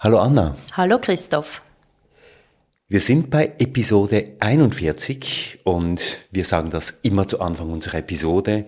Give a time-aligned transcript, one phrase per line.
[0.00, 0.54] Hallo Anna.
[0.76, 1.60] Hallo Christoph.
[2.86, 8.66] Wir sind bei Episode 41 und wir sagen das immer zu Anfang unserer Episode.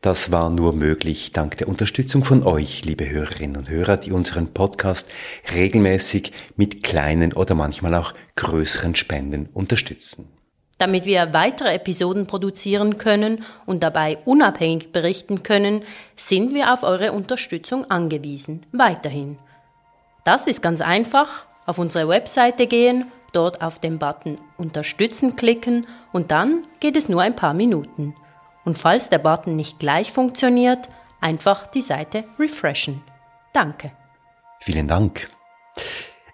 [0.00, 4.54] Das war nur möglich dank der Unterstützung von euch, liebe Hörerinnen und Hörer, die unseren
[4.54, 5.06] Podcast
[5.54, 10.26] regelmäßig mit kleinen oder manchmal auch größeren Spenden unterstützen.
[10.78, 15.82] Damit wir weitere Episoden produzieren können und dabei unabhängig berichten können,
[16.16, 18.62] sind wir auf eure Unterstützung angewiesen.
[18.72, 19.36] Weiterhin.
[20.24, 21.46] Das ist ganz einfach.
[21.66, 27.22] Auf unsere Webseite gehen, dort auf den Button Unterstützen klicken und dann geht es nur
[27.22, 28.14] ein paar Minuten.
[28.64, 30.88] Und falls der Button nicht gleich funktioniert,
[31.20, 33.02] einfach die Seite refreshen.
[33.52, 33.92] Danke.
[34.60, 35.28] Vielen Dank.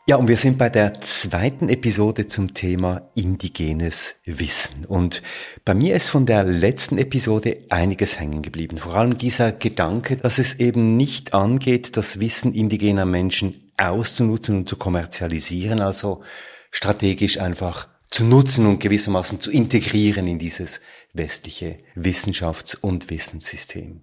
[0.07, 4.87] Ja, und wir sind bei der zweiten Episode zum Thema indigenes Wissen.
[4.87, 5.23] Und
[5.67, 8.79] bei mir ist von der letzten Episode einiges hängen geblieben.
[8.79, 14.69] Vor allem dieser Gedanke, dass es eben nicht angeht, das Wissen indigener Menschen auszunutzen und
[14.69, 16.23] zu kommerzialisieren, also
[16.71, 20.81] strategisch einfach zu nutzen und gewissermaßen zu integrieren in dieses
[21.13, 24.03] westliche Wissenschafts- und Wissenssystem.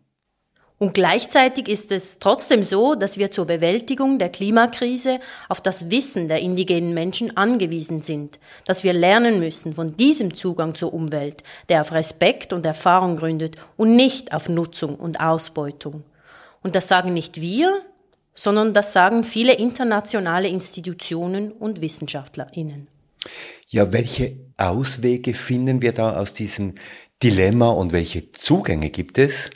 [0.77, 6.27] Und gleichzeitig ist es trotzdem so, dass wir zur Bewältigung der Klimakrise auf das Wissen
[6.27, 11.79] der indigenen Menschen angewiesen sind, dass wir lernen müssen von diesem Zugang zur Umwelt, der
[11.79, 16.03] auf Respekt und Erfahrung gründet und nicht auf Nutzung und Ausbeutung.
[16.61, 17.71] Und das sagen nicht wir,
[18.35, 22.87] sondern das sagen viele internationale Institutionen und Wissenschaftlerinnen.
[23.67, 26.75] Ja, welche Auswege finden wir da aus diesem
[27.23, 29.49] Dilemma und welche Zugänge gibt es?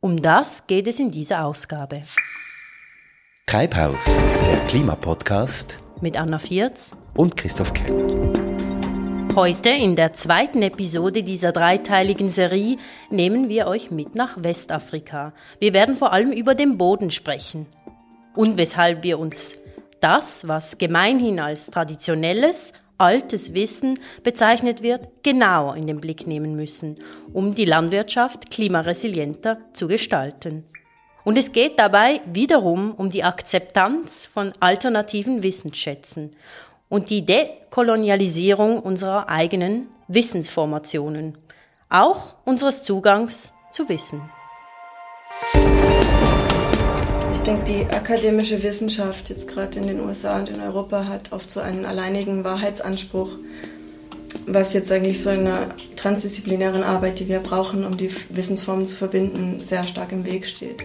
[0.00, 2.02] Um das geht es in dieser Ausgabe.
[3.46, 8.38] Treibhaus, der Klimapodcast mit Anna Vierz und Christoph Kell.
[9.34, 12.76] Heute in der zweiten Episode dieser dreiteiligen Serie
[13.10, 15.32] nehmen wir euch mit nach Westafrika.
[15.60, 17.66] Wir werden vor allem über den Boden sprechen
[18.34, 19.56] und weshalb wir uns
[20.00, 26.98] das, was gemeinhin als traditionelles, altes Wissen bezeichnet wird, genauer in den Blick nehmen müssen,
[27.32, 30.64] um die Landwirtschaft klimaresilienter zu gestalten.
[31.24, 36.30] Und es geht dabei wiederum um die Akzeptanz von alternativen Wissensschätzen
[36.88, 41.36] und die Dekolonialisierung unserer eigenen Wissensformationen,
[41.90, 44.22] auch unseres Zugangs zu Wissen.
[47.48, 51.60] Denke, die akademische Wissenschaft jetzt gerade in den USA und in Europa hat oft so
[51.60, 53.30] einen alleinigen Wahrheitsanspruch,
[54.46, 58.96] was jetzt eigentlich so in einer transdisziplinären Arbeit, die wir brauchen, um die Wissensformen zu
[58.96, 60.84] verbinden, sehr stark im Weg steht.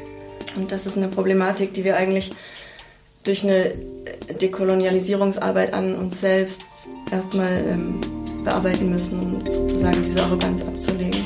[0.56, 2.32] Und das ist eine Problematik, die wir eigentlich
[3.26, 3.74] durch eine
[4.42, 6.62] Dekolonialisierungsarbeit an uns selbst
[7.12, 8.00] erstmal ähm,
[8.46, 11.26] bearbeiten müssen, um sozusagen diese Arroganz abzulegen.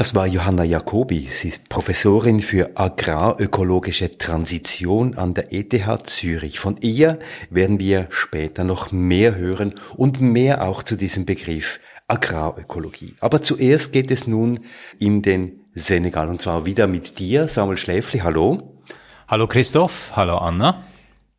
[0.00, 1.28] Das war Johanna Jacobi.
[1.30, 5.74] Sie ist Professorin für agrarökologische Transition an der ETH
[6.06, 6.58] Zürich.
[6.58, 7.18] Von ihr
[7.50, 13.14] werden wir später noch mehr hören und mehr auch zu diesem Begriff Agrarökologie.
[13.20, 14.60] Aber zuerst geht es nun
[14.98, 18.20] in den Senegal und zwar wieder mit dir, Samuel Schläfli.
[18.20, 18.80] Hallo.
[19.28, 20.82] Hallo Christoph, hallo Anna.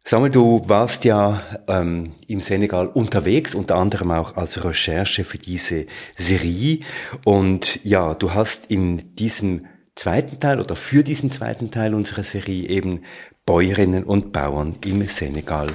[0.04, 5.86] Samuel, du warst ja ähm, im Senegal unterwegs, unter anderem auch als Recherche für diese
[6.18, 6.80] Serie.
[7.24, 12.68] Und ja, du hast in diesem zweiten Teil oder für diesen zweiten Teil unserer Serie
[12.68, 13.04] eben
[13.46, 15.68] Bäuerinnen und Bauern im Senegal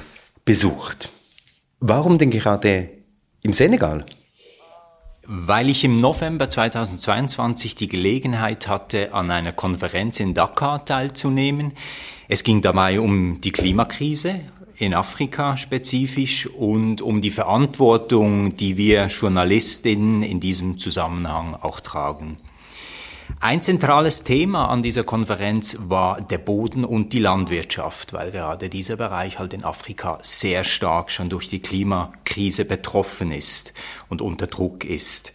[0.45, 1.09] besucht.
[1.79, 2.91] Warum denn gerade
[3.43, 4.07] im Senegal?
[5.29, 11.73] Weil ich im November 2022 die Gelegenheit hatte, an einer Konferenz in Dakar teilzunehmen.
[12.29, 14.41] Es ging dabei um die Klimakrise
[14.77, 22.37] in Afrika spezifisch und um die Verantwortung, die wir Journalistinnen in diesem Zusammenhang auch tragen.
[23.41, 28.97] Ein zentrales Thema an dieser Konferenz war der Boden und die Landwirtschaft, weil gerade dieser
[28.97, 33.73] Bereich halt in Afrika sehr stark schon durch die Klimakrise betroffen ist
[34.09, 35.33] und unter Druck ist.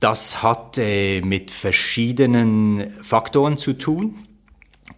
[0.00, 4.16] Das hat äh, mit verschiedenen Faktoren zu tun,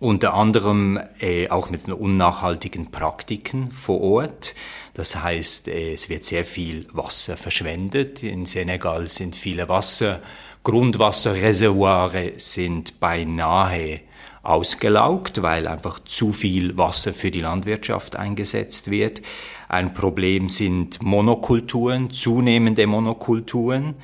[0.00, 4.54] unter anderem äh, auch mit den unnachhaltigen Praktiken vor Ort.
[4.94, 8.22] Das heißt, äh, es wird sehr viel Wasser verschwendet.
[8.22, 10.20] In Senegal sind viele Wasser
[10.66, 14.00] Grundwasserreservoire sind beinahe
[14.42, 19.22] ausgelaugt, weil einfach zu viel Wasser für die Landwirtschaft eingesetzt wird.
[19.68, 23.94] Ein Problem sind Monokulturen, zunehmende Monokulturen,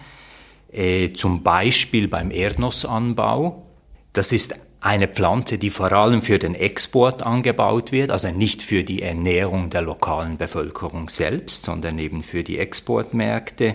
[0.71, 3.67] äh, zum Beispiel beim Erdnussanbau.
[4.13, 8.85] Das ist eine Pflanze, die vor allem für den Export angebaut wird, also nicht für
[8.85, 13.75] die Ernährung der lokalen Bevölkerung selbst, sondern eben für die Exportmärkte.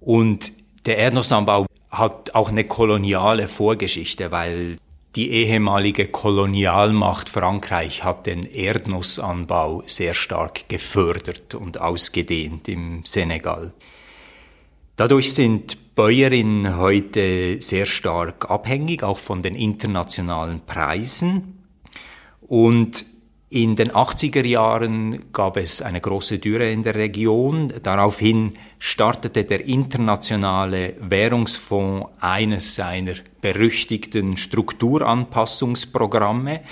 [0.00, 0.52] Und
[0.86, 4.78] der Erdnussanbau hat auch eine koloniale Vorgeschichte, weil
[5.14, 13.74] Die ehemalige Kolonialmacht Frankreich hat den Erdnussanbau sehr stark gefördert und ausgedehnt im Senegal.
[14.96, 21.62] Dadurch sind Bäuerinnen heute sehr stark abhängig, auch von den internationalen Preisen.
[22.40, 23.04] Und
[23.52, 27.70] in den 80er Jahren gab es eine große Dürre in der Region.
[27.82, 33.12] Daraufhin startete der internationale Währungsfonds eines seiner
[33.42, 36.62] berüchtigten Strukturanpassungsprogramme.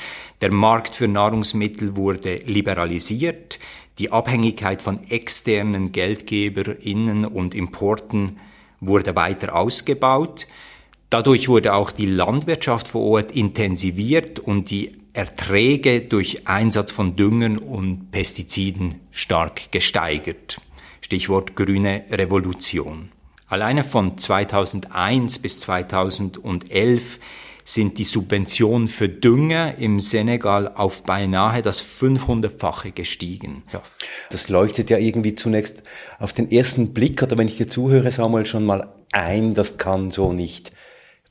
[0.41, 3.59] Der Markt für Nahrungsmittel wurde liberalisiert.
[3.99, 8.39] Die Abhängigkeit von externen Geldgeberinnen und Importen
[8.81, 10.47] wurde weiter ausgebaut.
[11.11, 17.59] Dadurch wurde auch die Landwirtschaft vor Ort intensiviert und die Erträge durch Einsatz von Düngern
[17.59, 20.61] und Pestiziden stark gesteigert.
[21.01, 23.11] Stichwort grüne Revolution.
[23.49, 27.19] Alleine von 2001 bis 2011
[27.65, 33.65] sind die Subventionen für Dünger im Senegal auf beinahe das 500-fache gestiegen.
[33.73, 33.83] Ja.
[34.31, 35.83] Das leuchtet ja irgendwie zunächst
[36.21, 40.13] auf den ersten Blick oder wenn ich dir zuhöre, Samuel, schon mal ein, das kann
[40.13, 40.71] so nicht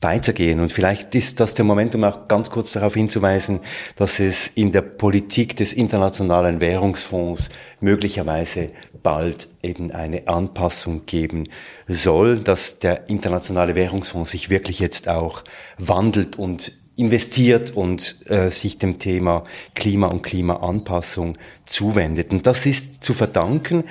[0.00, 0.60] weitergehen.
[0.60, 3.60] Und vielleicht ist das der Moment, um auch ganz kurz darauf hinzuweisen,
[3.96, 7.50] dass es in der Politik des Internationalen Währungsfonds
[7.80, 8.70] möglicherweise
[9.02, 11.48] bald eben eine Anpassung geben
[11.86, 15.44] soll, dass der Internationale Währungsfonds sich wirklich jetzt auch
[15.78, 19.44] wandelt und investiert und äh, sich dem Thema
[19.74, 22.30] Klima und Klimaanpassung zuwendet.
[22.30, 23.84] Und das ist zu verdanken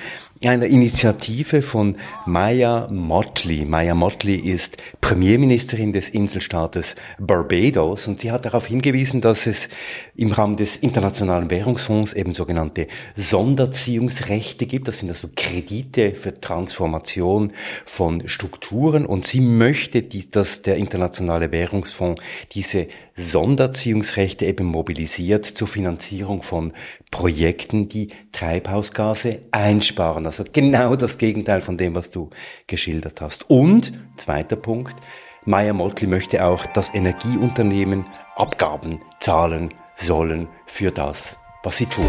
[0.48, 3.66] einer Initiative von Maya Motley.
[3.66, 9.68] Maya Motley ist Premierministerin des Inselstaates Barbados und sie hat darauf hingewiesen, dass es
[10.16, 14.88] im Rahmen des Internationalen Währungsfonds eben sogenannte Sonderziehungsrechte gibt.
[14.88, 17.52] Das sind also Kredite für Transformation
[17.84, 22.22] von Strukturen und sie möchte, dass der Internationale Währungsfonds
[22.52, 22.86] diese
[23.20, 26.72] Sonderziehungsrechte eben mobilisiert zur Finanzierung von
[27.10, 30.26] Projekten, die Treibhausgase einsparen.
[30.26, 32.30] Also genau das Gegenteil von dem, was du
[32.66, 33.48] geschildert hast.
[33.48, 34.96] Und, zweiter Punkt,
[35.44, 38.06] Maya Motley möchte auch, dass Energieunternehmen
[38.36, 42.06] Abgaben zahlen sollen für das, was sie tun.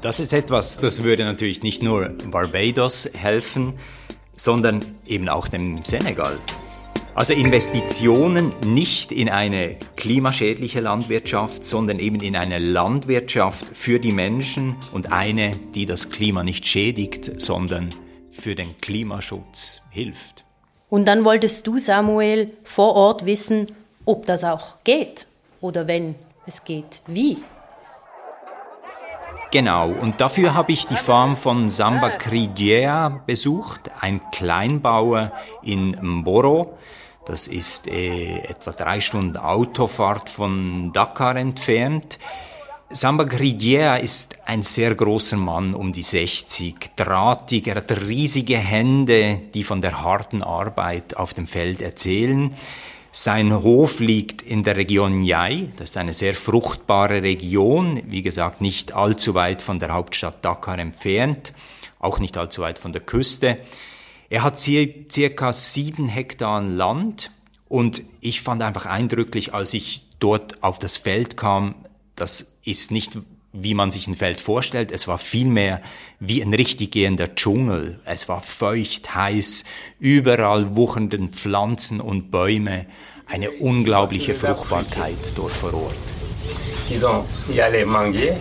[0.00, 3.74] Das ist etwas, das würde natürlich nicht nur Barbados helfen,
[4.34, 6.38] sondern eben auch dem Senegal.
[7.18, 14.76] Also Investitionen nicht in eine klimaschädliche Landwirtschaft, sondern eben in eine Landwirtschaft für die Menschen
[14.92, 17.92] und eine, die das Klima nicht schädigt, sondern
[18.30, 20.44] für den Klimaschutz hilft.
[20.88, 23.66] Und dann wolltest du, Samuel, vor Ort wissen,
[24.04, 25.26] ob das auch geht
[25.60, 26.14] oder wenn
[26.46, 27.38] es geht, wie.
[29.50, 35.32] Genau, und dafür habe ich die Farm von Samba Crigiea besucht, ein Kleinbauer
[35.64, 36.78] in Mboro.
[37.28, 42.18] Das ist äh, etwa drei Stunden Autofahrt von Dakar entfernt.
[42.88, 49.42] Samba Gridiera ist ein sehr großer Mann, um die 60, drahtig, er hat riesige Hände,
[49.52, 52.54] die von der harten Arbeit auf dem Feld erzählen.
[53.12, 58.62] Sein Hof liegt in der Region Yai, das ist eine sehr fruchtbare Region, wie gesagt
[58.62, 61.52] nicht allzu weit von der Hauptstadt Dakar entfernt,
[61.98, 63.58] auch nicht allzu weit von der Küste.
[64.30, 67.30] Er hat circa sieben Hektar Land
[67.68, 71.74] und ich fand einfach eindrücklich, als ich dort auf das Feld kam,
[72.14, 73.18] das ist nicht
[73.52, 74.92] wie man sich ein Feld vorstellt.
[74.92, 75.80] Es war vielmehr
[76.20, 77.98] wie ein richtig gehender Dschungel.
[78.04, 79.64] Es war feucht, heiß,
[79.98, 82.86] überall wuchernden Pflanzen und Bäume,
[83.26, 85.96] eine unglaubliche Fruchtbarkeit dort vor Ort.
[86.88, 88.36] Disons, il y a les manguiers,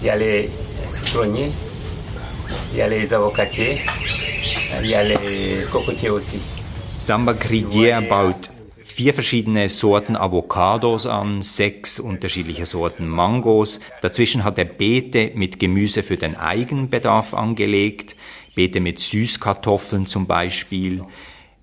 [0.00, 0.48] il y a les
[0.92, 1.52] citronniers,
[2.72, 3.80] il y a les avocatiers,
[4.82, 6.40] il y a les cocotiers aussi.
[6.96, 8.50] Samba Cridier baut
[8.94, 13.80] vier verschiedene Sorten Avocados an, sechs unterschiedliche Sorten Mangos.
[14.02, 18.14] Dazwischen hat er Beete mit Gemüse für den Eigenbedarf angelegt,
[18.54, 21.02] Beete mit Süßkartoffeln zum Beispiel,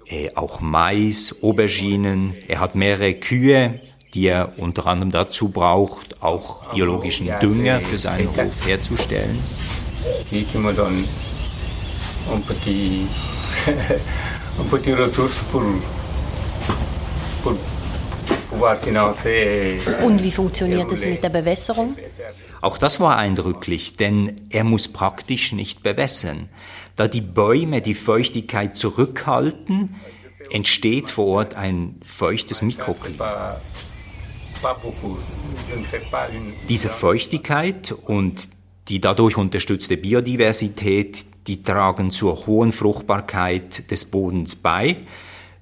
[0.08, 2.34] äh, auch Mais, Auberginen.
[2.50, 3.80] Er hat mehrere Kühe,
[4.14, 9.40] die er unter anderem dazu braucht, auch biologischen Dünger für seinen Hof herzustellen.
[12.30, 13.08] Un petit,
[14.60, 15.64] un petit ressource pour,
[17.44, 17.54] pour
[18.50, 19.80] pouvoir financer.
[20.04, 21.96] Und wie funktioniert es mit der Bewässerung?
[22.62, 26.50] Auch das war eindrücklich, denn er muss praktisch nicht bewässern.
[26.96, 29.96] Da die Bäume die Feuchtigkeit zurückhalten,
[30.52, 33.60] entsteht vor Ort ein feuchtes Mikroklima.
[36.70, 38.50] Diese Feuchtigkeit und
[38.88, 44.98] die dadurch unterstützte Biodiversität, die tragen zur hohen Fruchtbarkeit des Bodens bei.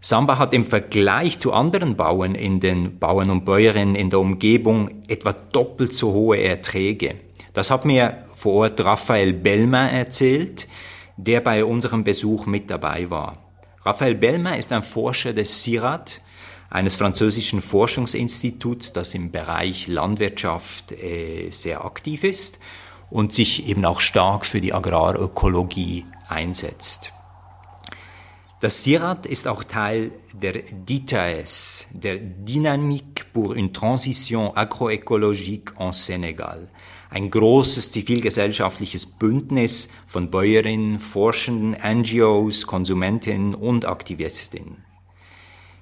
[0.02, 5.04] Samba hat im Vergleich zu anderen Bauern in den Bauern und Bäuerinnen in der Umgebung
[5.08, 7.16] etwa doppelt so hohe Erträge.
[7.54, 10.68] Das hat mir vor Ort Raphael Bellmer erzählt,
[11.18, 13.38] der bei unserem Besuch mit dabei war.
[13.84, 16.22] Raphael Bellmer ist ein Forscher des CIRAD,
[16.70, 22.60] eines französischen Forschungsinstituts, das im Bereich Landwirtschaft äh, sehr aktiv ist
[23.10, 27.14] und sich eben auch stark für die Agrarökologie einsetzt.
[28.62, 36.68] Das CIRAD ist auch Teil der DITAS, der Dynamique pour une transition agroécologique en Sénégal,
[37.10, 44.84] ein großes zivilgesellschaftliches Bündnis von Bäuerinnen, Forschenden, NGOs, Konsumentinnen und Aktivistinnen.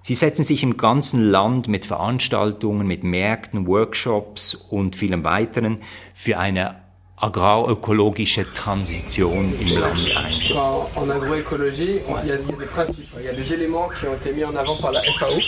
[0.04, 5.82] Sie setzen sich im ganzen Land mit Veranstaltungen, mit Märkten, Workshops und vielem weiteren
[6.14, 6.87] für eine
[7.18, 10.58] agroökologische Transition im Land ein.
[10.96, 14.34] En agroécologie, il y, a, des principes, il y a des éléments qui ont été
[14.34, 15.40] mis en avant par la FAO,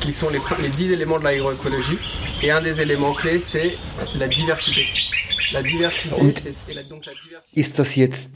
[0.00, 1.98] qui sont les, les 10 éléments de l'agroécologie.
[2.42, 3.76] Et un des éléments clés, c'est
[4.18, 4.86] la diversité.
[5.52, 6.34] La diversité,
[6.66, 7.60] c'est la, donc la diversité.
[7.60, 8.30] Ist das jetzt,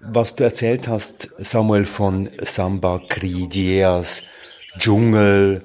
[0.00, 4.22] was du erzählt hast, Samuel, von Samba Cridias,
[4.78, 5.62] Dschungel,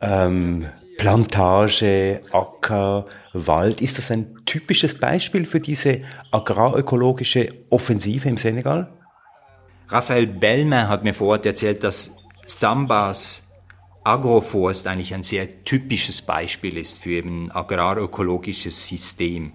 [0.00, 0.66] ähm,
[1.00, 3.80] Plantage, Acker, Wald.
[3.80, 8.92] Ist das ein typisches Beispiel für diese agrarökologische Offensive im Senegal?
[9.88, 13.48] Raphael Bellmer hat mir vor Ort erzählt, dass Sambas
[14.04, 19.52] Agroforst eigentlich ein sehr typisches Beispiel ist für ein agrarökologisches System.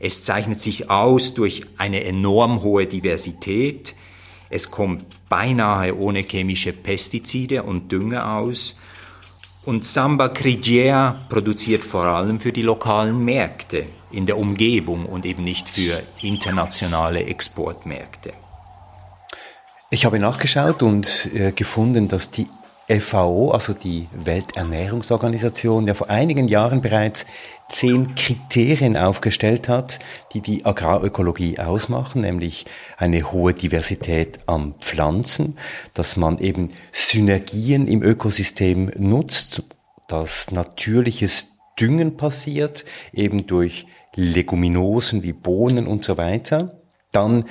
[0.00, 3.94] Es zeichnet sich aus durch eine enorm hohe Diversität.
[4.48, 8.74] Es kommt beinahe ohne chemische Pestizide und Dünger aus
[9.64, 15.44] und Samba Crigier produziert vor allem für die lokalen Märkte in der Umgebung und eben
[15.44, 18.32] nicht für internationale Exportmärkte.
[19.90, 22.46] Ich habe nachgeschaut und äh, gefunden, dass die
[22.88, 27.26] FAO, also die Welternährungsorganisation, ja vor einigen Jahren bereits
[27.70, 29.98] zehn Kriterien aufgestellt hat,
[30.32, 32.64] die die Agrarökologie ausmachen, nämlich
[32.96, 35.58] eine hohe Diversität an Pflanzen,
[35.92, 39.62] dass man eben Synergien im Ökosystem nutzt,
[40.08, 46.78] dass natürliches Düngen passiert, eben durch Leguminosen wie Bohnen und so weiter.
[47.12, 47.44] Dann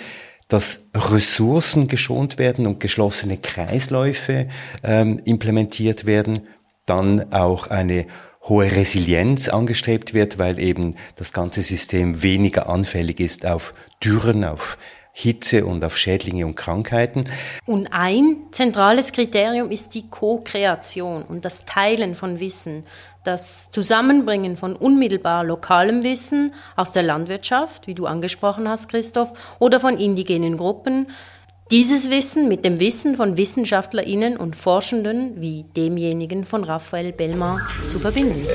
[0.48, 4.48] dass Ressourcen geschont werden und geschlossene Kreisläufe
[4.84, 6.48] ähm, implementiert werden,
[6.86, 8.08] dann auch eine
[8.44, 13.74] hohe Resilienz angestrebt wird, weil eben das ganze System weniger anfällig ist auf
[14.04, 14.78] Dürren, auf
[15.12, 17.26] Hitze und auf Schädlinge und Krankheiten.
[17.66, 22.84] Und ein zentrales Kriterium ist die Co-Kreation und das Teilen von Wissen,
[23.28, 29.80] das Zusammenbringen von unmittelbar lokalem Wissen aus der Landwirtschaft, wie du angesprochen hast, Christoph, oder
[29.80, 31.08] von indigenen Gruppen,
[31.70, 38.00] dieses Wissen mit dem Wissen von WissenschaftlerInnen und Forschenden wie demjenigen von Raphael Bellmar zu
[38.00, 38.48] verbinden.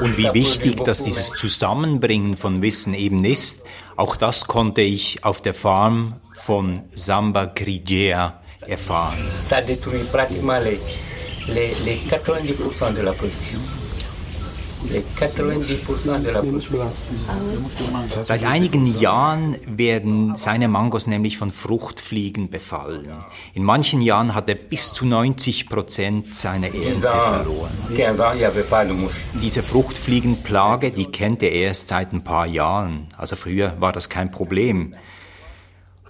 [0.00, 3.62] Und wie wichtig, dass dieses Zusammenbringen von Wissen eben ist,
[3.96, 9.18] auch das konnte ich auf der Farm von Samba Grigea erfahren.
[9.48, 10.78] Ça détruit pratiquement les,
[11.48, 13.60] les, les 90% de la production.
[18.22, 23.12] Seit einigen Jahren werden seine Mangos nämlich von Fruchtfliegen befallen.
[23.54, 27.70] In manchen Jahren hat er bis zu 90 Prozent seiner Ernte verloren.
[29.40, 33.06] Diese Fruchtfliegenplage, die kennt er erst seit ein paar Jahren.
[33.16, 34.94] Also früher war das kein Problem.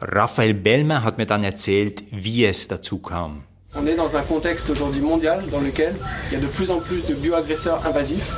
[0.01, 3.45] Raphael Bellmer hat mir dann erzählt, wie es dazu kam.
[3.75, 5.95] On est dans un contexte aujourd'hui mondial dans lequel
[6.27, 8.31] il y a de plus en plus de bioagresseurs invasifs.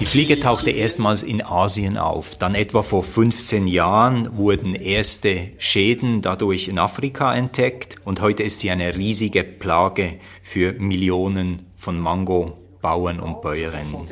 [0.00, 2.36] Die Fliege tauchte erstmals in Asien auf.
[2.36, 8.58] Dann etwa vor 15 Jahren wurden erste Schäden dadurch in Afrika entdeckt und heute ist
[8.58, 14.08] sie eine riesige Plage für Millionen von Mango-Bauern und Bäuerinnen.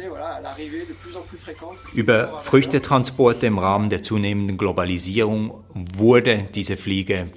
[1.92, 7.30] Über Früchtetransporte im Rahmen der zunehmenden Globalisierung wurde diese Fliege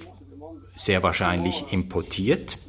[0.76, 2.60] sehr wahrscheinlich importiert.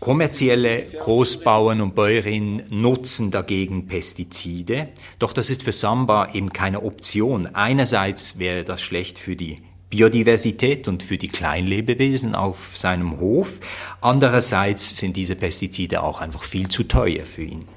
[0.00, 7.46] Kommerzielle Großbauern und Bäuerinnen nutzen dagegen Pestizide, doch das ist für Samba eben keine Option.
[7.54, 13.60] Einerseits wäre das schlecht für die Biodiversität und für die Kleinlebewesen auf seinem Hof,
[14.00, 17.68] andererseits sind diese Pestizide auch einfach viel zu teuer für ihn.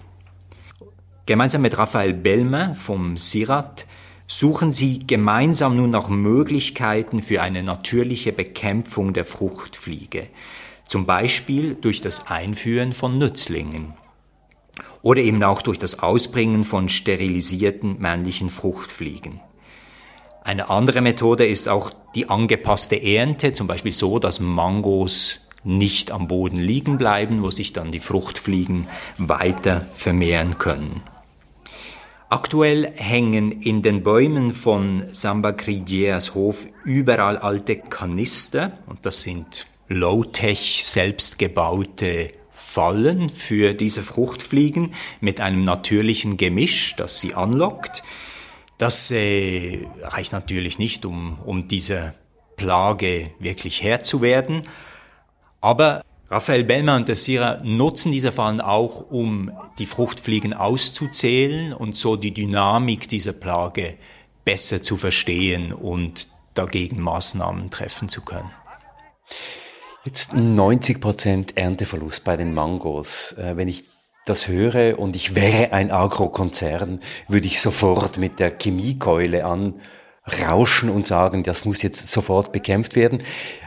[1.25, 3.85] Gemeinsam mit Raphael Bellmer vom SIRAT
[4.27, 10.27] suchen sie gemeinsam nun nach Möglichkeiten für eine natürliche Bekämpfung der Fruchtfliege
[10.85, 13.93] zum Beispiel durch das Einführen von Nützlingen
[15.01, 19.39] oder eben auch durch das Ausbringen von sterilisierten männlichen Fruchtfliegen.
[20.43, 26.27] Eine andere Methode ist auch die angepasste Ernte, zum Beispiel so, dass Mangos nicht am
[26.27, 31.01] Boden liegen bleiben, wo sich dann die Fruchtfliegen weiter vermehren können.
[32.29, 39.67] Aktuell hängen in den Bäumen von Samba Crigieras Hof überall alte Kanister und das sind
[39.89, 48.01] Low-Tech selbstgebaute Fallen für diese Fruchtfliegen mit einem natürlichen Gemisch, das sie anlockt.
[48.79, 52.15] Das äh, reicht natürlich nicht, um, um diese
[52.57, 54.63] Plage wirklich Herr zu werden.
[55.61, 61.95] Aber Raphael Bellmer und der Sira nutzen diese Fallen auch, um die Fruchtfliegen auszuzählen und
[61.95, 63.95] so die Dynamik dieser Plage
[64.43, 68.49] besser zu verstehen und dagegen Maßnahmen treffen zu können.
[70.03, 73.33] Jetzt 90 Prozent Ernteverlust bei den Mangos.
[73.33, 73.85] Äh, wenn ich
[74.25, 81.05] das höre und ich wäre ein Agrokonzern, würde ich sofort mit der Chemiekeule anrauschen und
[81.05, 83.21] sagen, das muss jetzt sofort bekämpft werden.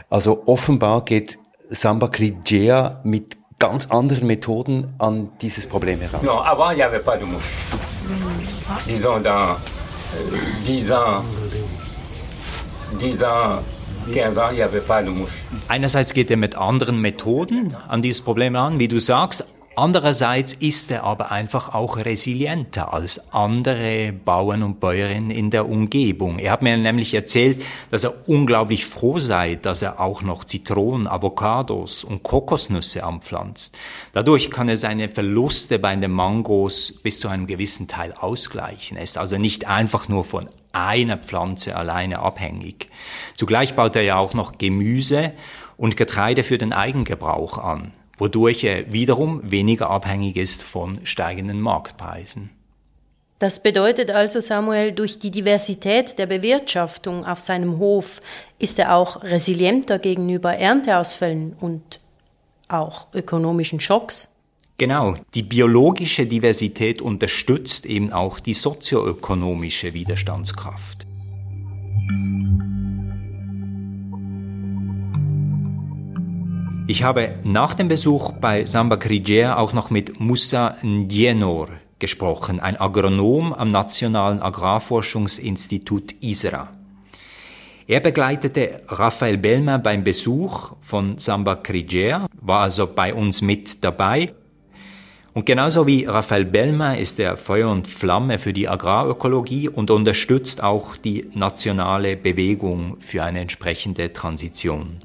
[0.09, 1.38] Also offenbar geht
[1.69, 6.21] Samba Crigea mit ganz anderen Methoden an dieses Problem heran.
[6.23, 7.57] Non, avant, il n'y avait pas de mouche.
[8.87, 9.55] Disons, dans
[10.65, 11.23] 10 ans,
[12.99, 13.59] 10 ans,
[14.13, 15.43] 15 ans, il n'y avait pas de mouche.
[15.67, 19.45] Einerseits geht er mit anderen Methoden an dieses Problem an, wie du sagst,
[19.75, 26.37] Andererseits ist er aber einfach auch resilienter als andere Bauern und Bäuerinnen in der Umgebung.
[26.37, 31.07] Er hat mir nämlich erzählt, dass er unglaublich froh sei, dass er auch noch Zitronen,
[31.07, 33.77] Avocados und Kokosnüsse anpflanzt.
[34.11, 38.97] Dadurch kann er seine Verluste bei den Mangos bis zu einem gewissen Teil ausgleichen.
[38.97, 42.89] Er ist also nicht einfach nur von einer Pflanze alleine abhängig.
[43.35, 45.31] Zugleich baut er ja auch noch Gemüse
[45.77, 52.51] und Getreide für den Eigengebrauch an wodurch er wiederum weniger abhängig ist von steigenden Marktpreisen.
[53.39, 58.21] Das bedeutet also, Samuel, durch die Diversität der Bewirtschaftung auf seinem Hof
[58.59, 62.01] ist er auch resilienter gegenüber Ernteausfällen und
[62.67, 64.27] auch ökonomischen Schocks.
[64.77, 71.05] Genau, die biologische Diversität unterstützt eben auch die sozioökonomische Widerstandskraft.
[76.89, 81.67] Ich habe nach dem Besuch bei Samba Crigea auch noch mit Musa Ndienor
[81.99, 86.67] gesprochen, ein Agronom am Nationalen Agrarforschungsinstitut ISRA.
[87.85, 94.33] Er begleitete Raphael Bellmer beim Besuch von Samba Crigea, war also bei uns mit dabei.
[95.35, 100.63] Und genauso wie Raphael Bellmer ist er Feuer und Flamme für die Agrarökologie und unterstützt
[100.63, 104.97] auch die nationale Bewegung für eine entsprechende Transition.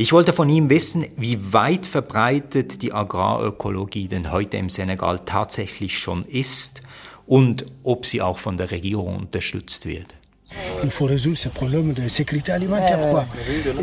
[0.00, 5.98] Ich wollte von ihm wissen, wie weit verbreitet die Agrarökologie denn heute im Senegal tatsächlich
[5.98, 6.80] schon ist
[7.26, 10.06] und ob sie auch von der Regierung unterstützt wird.
[10.82, 13.26] Il faut résoudre ces problèmes de sécurité alimentaire, quoi.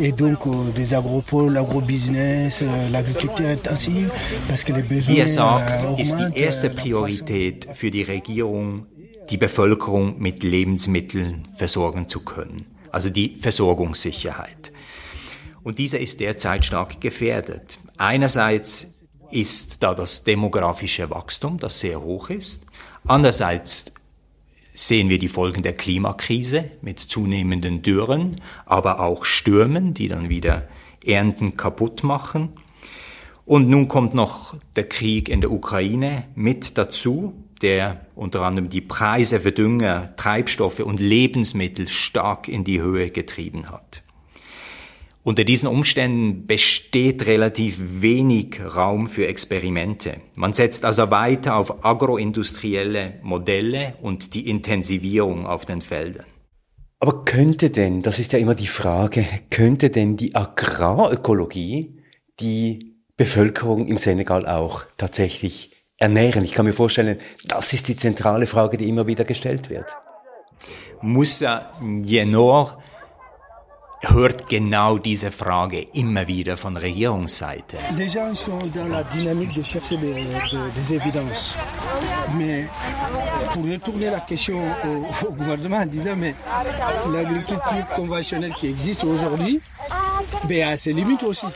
[0.00, 4.10] Et donc euh, des agropoles, l'agrobusiness, euh, l'agriculture intensive,
[4.48, 5.14] parce que les besoins.
[5.14, 8.86] Wie er sagt, ist die erste Priorität für die Regierung,
[9.30, 12.66] die Bevölkerung mit Lebensmitteln versorgen zu können.
[12.90, 14.72] Also die Versorgungssicherheit.
[15.62, 17.78] Und dieser ist derzeit stark gefährdet.
[17.96, 22.66] Einerseits ist da das demografische Wachstum, das sehr hoch ist.
[23.06, 23.86] Andererseits
[24.74, 30.68] sehen wir die Folgen der Klimakrise mit zunehmenden Dürren, aber auch Stürmen, die dann wieder
[31.04, 32.50] Ernten kaputt machen.
[33.44, 38.80] Und nun kommt noch der Krieg in der Ukraine mit dazu, der unter anderem die
[38.80, 44.02] Preise für Dünger, Treibstoffe und Lebensmittel stark in die Höhe getrieben hat.
[45.28, 50.22] Unter diesen Umständen besteht relativ wenig Raum für Experimente.
[50.36, 56.24] Man setzt also weiter auf agroindustrielle Modelle und die Intensivierung auf den Feldern.
[56.98, 61.98] Aber könnte denn, das ist ja immer die Frage, könnte denn die Agrarökologie
[62.40, 66.42] die Bevölkerung im Senegal auch tatsächlich ernähren?
[66.42, 69.94] Ich kann mir vorstellen, das ist die zentrale Frage, die immer wieder gestellt wird.
[71.02, 71.70] Musa
[72.02, 72.82] Yenor
[74.00, 77.78] hört genau diese Frage immer wieder von Regierungsseite.
[77.96, 81.56] Les gens sont dans la dynamique de chercher des, des, des évidences.
[82.36, 82.66] Mais
[83.52, 86.34] pour retourner la question au, au gouvernement en disant mais
[87.12, 89.60] l'agriculture conventionnelle qui existe aujourd'hui,
[90.48, 91.46] ben, a ses limites aussi.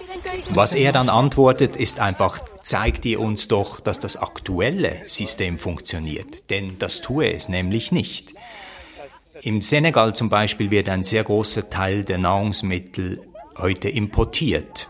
[0.54, 6.50] Was er dann antwortet, ist einfach, zeigt ihr uns doch, dass das aktuelle System funktioniert.
[6.50, 8.30] Denn das tue es nämlich nicht.
[9.40, 13.22] Im Senegal zum Beispiel wird ein sehr großer Teil der Nahrungsmittel
[13.56, 14.88] heute importiert.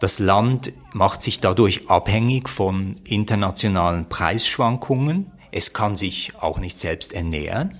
[0.00, 5.30] Das Land macht sich dadurch abhängig von internationalen Preisschwankungen.
[5.52, 7.70] Es kann sich auch nicht selbst ernähren.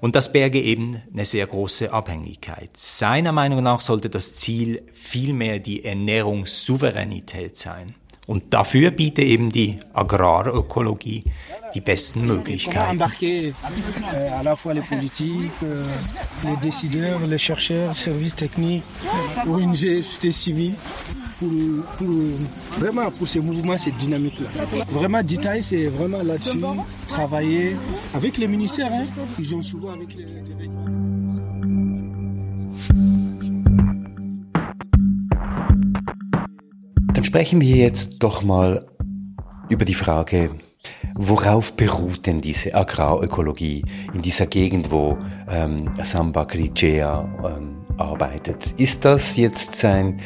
[0.00, 2.70] Und das berge eben eine sehr große Abhängigkeit.
[2.76, 7.94] Seiner Meinung nach sollte das Ziel vielmehr die Ernährungssouveränität sein.
[8.26, 11.24] Und dafür bietet eben die Agrarökologie
[11.74, 13.00] die besten Möglichkeiten.
[13.00, 15.84] euh, à la fois les politiques, euh,
[16.44, 18.82] les décideurs, les chercheurs, services techniques,
[19.46, 20.74] ONG, société civile,
[21.38, 21.50] pour,
[21.98, 22.08] pour,
[22.78, 24.48] vraiment pour ces mouvements, ces dynamiques-là.
[24.90, 26.60] Vraiment, Ditaï, c'est vraiment là-dessus,
[27.08, 27.76] travailler
[28.14, 28.90] avec les ministères.
[28.92, 29.06] Hein.
[29.38, 30.24] Ils ont souvent avec les,
[37.26, 38.86] sprechen wir jetzt doch mal
[39.68, 40.50] über die Frage,
[41.16, 43.84] worauf beruht denn diese Agrarökologie
[44.14, 45.18] in dieser Gegend, wo
[45.50, 48.74] ähm, Samba Grigea ähm, arbeitet?
[48.78, 50.20] Ist das jetzt sein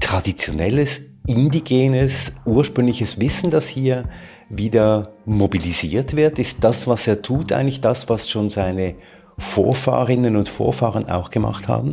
[0.00, 4.08] traditionelles, indigenes, ursprüngliches Wissen, das hier
[4.48, 6.38] wieder mobilisiert wird?
[6.38, 8.94] Ist das, was er tut, eigentlich das, was schon seine
[9.38, 11.90] Vorfahrinnen und Vorfahren auch gemacht haben?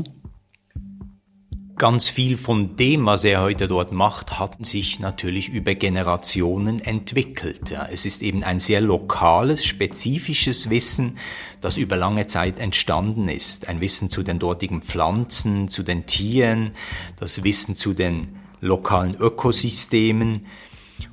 [1.82, 7.72] Ganz viel von dem, was er heute dort macht, hat sich natürlich über Generationen entwickelt.
[7.72, 11.18] Ja, es ist eben ein sehr lokales, spezifisches Wissen,
[11.60, 13.68] das über lange Zeit entstanden ist.
[13.68, 16.74] Ein Wissen zu den dortigen Pflanzen, zu den Tieren,
[17.20, 18.28] das Wissen zu den
[18.60, 20.46] lokalen Ökosystemen.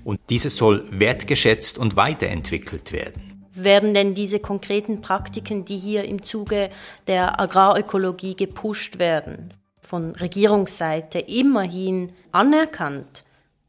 [0.04, 3.46] Und dieses soll wertgeschätzt und weiterentwickelt werden.
[3.54, 6.68] Werden denn diese konkreten Praktiken, die hier im Zuge
[7.06, 9.54] der Agrarökologie gepusht werden,
[9.88, 13.24] von Regierungsseite immerhin anerkannt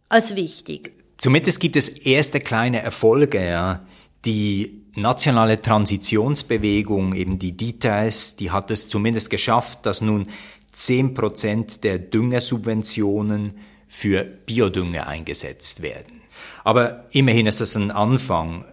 [0.10, 0.92] als wichtig.
[1.18, 3.42] Zumindest gibt es erste kleine Erfolge.
[3.42, 3.86] Ja.
[4.26, 10.28] Die nationale Transitionsbewegung, eben die DITAS, die hat es zumindest geschafft, dass nun
[10.74, 13.54] 10 Prozent der Düngersubventionen
[13.88, 16.22] für Biodünger eingesetzt werden.
[16.66, 18.66] Aber immerhin ist das ein Anfang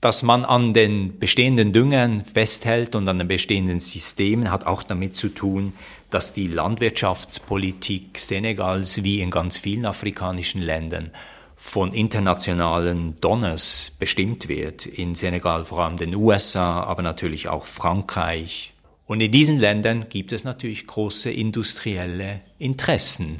[0.00, 5.16] dass man an den bestehenden Düngern festhält und an den bestehenden Systemen, hat auch damit
[5.16, 5.72] zu tun,
[6.10, 11.10] dass die Landwirtschaftspolitik Senegals wie in ganz vielen afrikanischen Ländern
[11.56, 14.86] von internationalen Donners bestimmt wird.
[14.86, 18.74] In Senegal vor allem den USA, aber natürlich auch Frankreich.
[19.06, 23.36] Und in diesen Ländern gibt es natürlich große industrielle Interessen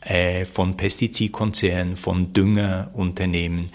[0.00, 3.68] äh, von Pestizidkonzernen, von Düngerunternehmen,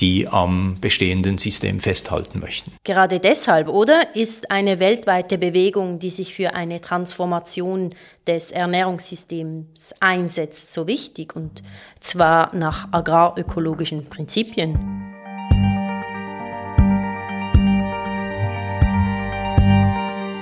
[0.00, 2.72] die am bestehenden System festhalten möchten.
[2.84, 7.94] Gerade deshalb, oder, ist eine weltweite Bewegung, die sich für eine Transformation
[8.26, 11.62] des Ernährungssystems einsetzt, so wichtig, und
[12.00, 15.12] zwar nach agrarökologischen Prinzipien.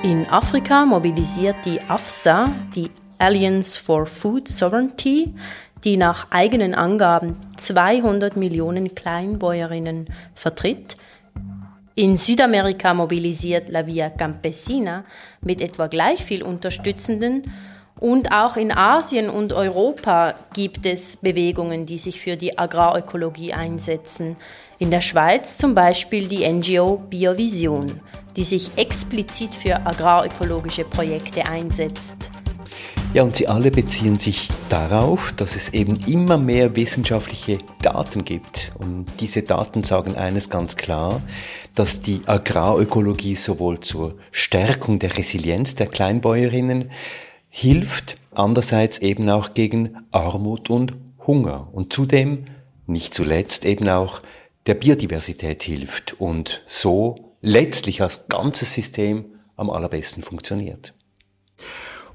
[0.02, 5.32] In Afrika mobilisiert die AFSA, die Alliance for Food Sovereignty,
[5.84, 10.96] die nach eigenen Angaben 200 Millionen Kleinbäuerinnen vertritt.
[11.94, 15.04] In Südamerika mobilisiert La Via Campesina
[15.40, 17.42] mit etwa gleich viel Unterstützenden
[18.02, 24.36] und auch in Asien und Europa gibt es Bewegungen, die sich für die Agrarökologie einsetzen.
[24.80, 28.00] In der Schweiz zum Beispiel die NGO Biovision,
[28.34, 32.32] die sich explizit für agrarökologische Projekte einsetzt.
[33.14, 38.72] Ja, und sie alle beziehen sich darauf, dass es eben immer mehr wissenschaftliche Daten gibt.
[38.78, 41.20] Und diese Daten sagen eines ganz klar,
[41.74, 46.90] dass die Agrarökologie sowohl zur Stärkung der Resilienz der Kleinbäuerinnen
[47.50, 50.94] hilft, andererseits eben auch gegen Armut und
[51.26, 51.68] Hunger.
[51.70, 52.46] Und zudem,
[52.86, 54.22] nicht zuletzt, eben auch
[54.64, 60.94] der Biodiversität hilft und so letztlich als ganzes System am allerbesten funktioniert.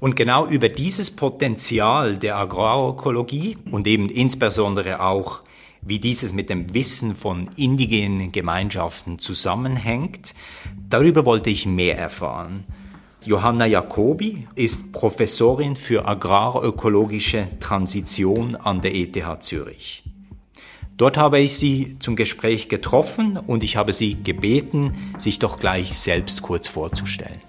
[0.00, 5.42] Und genau über dieses Potenzial der Agrarökologie und eben insbesondere auch,
[5.82, 10.34] wie dieses mit dem Wissen von indigenen Gemeinschaften zusammenhängt,
[10.88, 12.64] darüber wollte ich mehr erfahren.
[13.24, 20.04] Johanna Jacobi ist Professorin für agrarökologische Transition an der ETH Zürich.
[20.96, 25.96] Dort habe ich sie zum Gespräch getroffen und ich habe sie gebeten, sich doch gleich
[25.96, 27.40] selbst kurz vorzustellen.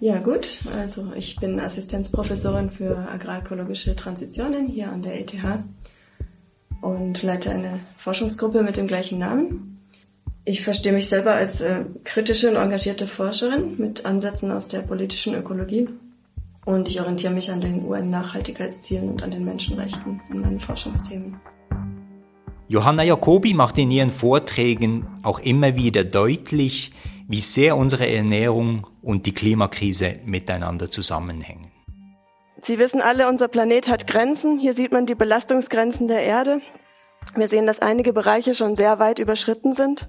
[0.00, 0.58] Ja, gut.
[0.76, 5.34] Also ich bin Assistenzprofessorin für agrarökologische Transitionen hier an der ETH
[6.82, 9.80] und leite eine Forschungsgruppe mit dem gleichen Namen.
[10.44, 15.34] Ich verstehe mich selber als äh, kritische und engagierte Forscherin mit Ansätzen aus der politischen
[15.34, 15.88] Ökologie
[16.66, 21.40] und ich orientiere mich an den UN-Nachhaltigkeitszielen und an den Menschenrechten in meinen Forschungsthemen.
[22.68, 26.90] Johanna Jacobi macht in ihren Vorträgen auch immer wieder deutlich,
[27.28, 31.66] wie sehr unsere Ernährung und die Klimakrise miteinander zusammenhängen.
[32.60, 34.58] Sie wissen alle, unser Planet hat Grenzen.
[34.58, 36.60] Hier sieht man die Belastungsgrenzen der Erde.
[37.34, 40.08] Wir sehen, dass einige Bereiche schon sehr weit überschritten sind.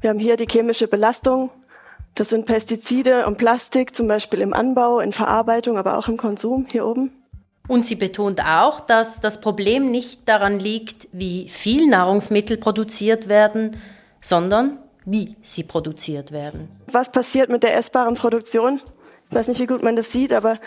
[0.00, 1.50] Wir haben hier die chemische Belastung
[2.14, 6.66] Das sind Pestizide und Plastik, zum Beispiel im Anbau, in Verarbeitung, aber auch im Konsum
[6.70, 7.10] hier oben.
[7.66, 13.78] Und sie betont auch, dass das Problem nicht daran liegt, wie viel Nahrungsmittel produziert werden,
[14.20, 16.68] sondern wie sie produziert werden.
[16.86, 18.80] Was passiert mit der essbaren Produktion?
[19.30, 20.60] Ich weiß nicht, wie gut man das sieht, aber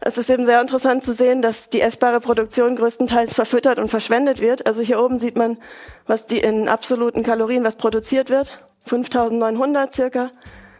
[0.00, 4.40] es ist eben sehr interessant zu sehen, dass die essbare Produktion größtenteils verfüttert und verschwendet
[4.40, 4.66] wird.
[4.66, 5.58] Also hier oben sieht man,
[6.06, 8.62] was die in absoluten Kalorien, was produziert wird.
[8.86, 10.30] 5900 circa.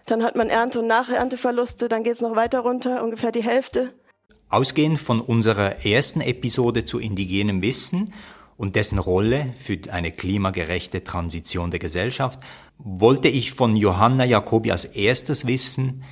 [0.06, 3.92] Dann hat man Ernte- und Nachernteverluste, dann geht es noch weiter runter, ungefähr die Hälfte.
[4.48, 8.12] Ausgehend von unserer ersten Episode zu indigenem Wissen
[8.56, 12.40] und dessen Rolle für eine klimagerechte Transition der Gesellschaft,
[12.78, 16.02] wollte ich von Johanna Jacobi als erstes wissen,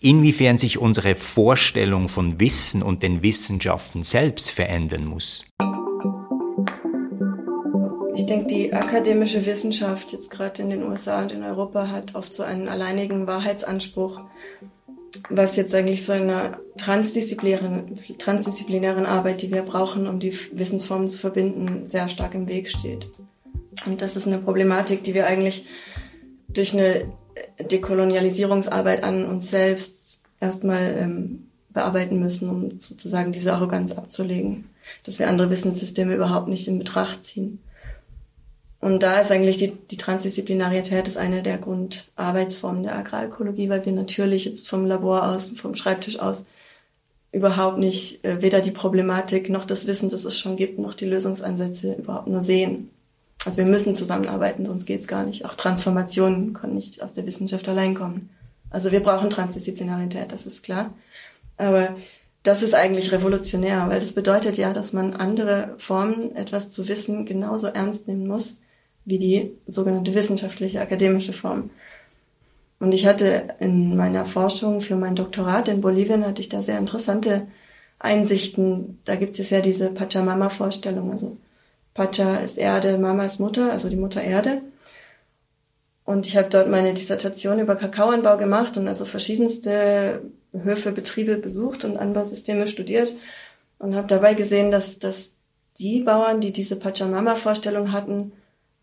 [0.00, 5.46] inwiefern sich unsere Vorstellung von Wissen und den Wissenschaften selbst verändern muss.
[8.14, 12.34] Ich denke, die akademische Wissenschaft jetzt gerade in den USA und in Europa hat oft
[12.34, 14.20] so einen alleinigen Wahrheitsanspruch,
[15.28, 21.18] was jetzt eigentlich so einer transdisziplinären, transdisziplinären Arbeit, die wir brauchen, um die Wissensformen zu
[21.18, 23.08] verbinden, sehr stark im Weg steht.
[23.86, 25.66] Und das ist eine Problematik, die wir eigentlich
[26.52, 27.04] durch eine
[27.58, 34.68] Dekolonialisierungsarbeit an uns selbst erstmal ähm, bearbeiten müssen, um sozusagen diese Arroganz abzulegen,
[35.04, 37.60] dass wir andere Wissenssysteme überhaupt nicht in Betracht ziehen.
[38.80, 43.92] Und da ist eigentlich die, die Transdisziplinarität ist eine der Grundarbeitsformen der Agrarökologie, weil wir
[43.92, 46.46] natürlich jetzt vom Labor aus, vom Schreibtisch aus
[47.30, 51.04] überhaupt nicht äh, weder die Problematik noch das Wissen, das es schon gibt, noch die
[51.04, 52.90] Lösungsansätze überhaupt nur sehen.
[53.44, 55.44] Also wir müssen zusammenarbeiten, sonst geht's gar nicht.
[55.44, 58.30] Auch Transformationen können nicht aus der Wissenschaft allein kommen.
[58.68, 60.92] Also wir brauchen Transdisziplinarität, das ist klar.
[61.56, 61.96] Aber
[62.42, 67.26] das ist eigentlich revolutionär, weil das bedeutet ja, dass man andere Formen, etwas zu wissen,
[67.26, 68.56] genauso ernst nehmen muss
[69.04, 71.70] wie die sogenannte wissenschaftliche akademische Form.
[72.78, 76.78] Und ich hatte in meiner Forschung für mein Doktorat in Bolivien hatte ich da sehr
[76.78, 77.46] interessante
[77.98, 78.98] Einsichten.
[79.04, 81.36] Da gibt es ja diese Pachamama-Vorstellung, also
[81.94, 84.62] Pacha ist Erde, Mama ist Mutter, also die Mutter Erde.
[86.04, 90.22] Und ich habe dort meine Dissertation über Kakaoanbau gemacht und also verschiedenste
[90.52, 93.12] Höfe, Betriebe besucht und Anbausysteme studiert
[93.78, 95.32] und habe dabei gesehen, dass, dass
[95.78, 98.32] die Bauern, die diese Pachamama-Vorstellung hatten,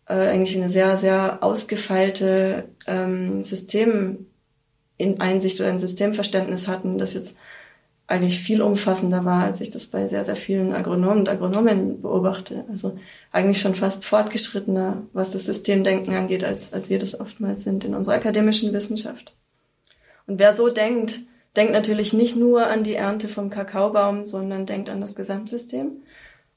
[0.06, 4.26] äh, eigentlich eine sehr, sehr ausgefeilte ähm, System
[4.96, 7.36] in Einsicht oder ein Systemverständnis hatten, das jetzt
[8.08, 12.64] eigentlich viel umfassender war, als ich das bei sehr, sehr vielen Agronomen und Agronomen beobachte.
[12.70, 12.98] Also
[13.32, 17.94] eigentlich schon fast fortgeschrittener, was das Systemdenken angeht, als, als wir das oftmals sind in
[17.94, 19.34] unserer akademischen Wissenschaft.
[20.26, 21.20] Und wer so denkt,
[21.54, 26.02] denkt natürlich nicht nur an die Ernte vom Kakaobaum, sondern denkt an das Gesamtsystem.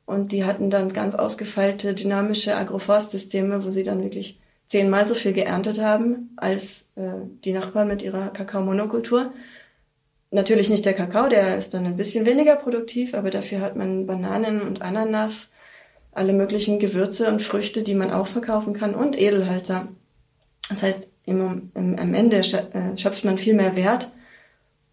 [0.06, 5.34] Und die hatten dann ganz ausgefeilte dynamische Agroforstsysteme, wo sie dann wirklich zehnmal so viel
[5.34, 9.34] geerntet haben als äh, die Nachbarn mit ihrer Kakaomonokultur.
[10.34, 14.08] Natürlich nicht der Kakao, der ist dann ein bisschen weniger produktiv, aber dafür hat man
[14.08, 15.50] Bananen und Ananas,
[16.14, 19.90] alle möglichen Gewürze und Früchte, die man auch verkaufen kann und Edelhalter.
[20.70, 24.12] Das heißt, im, im, am Ende äh, schöpft man viel mehr Wert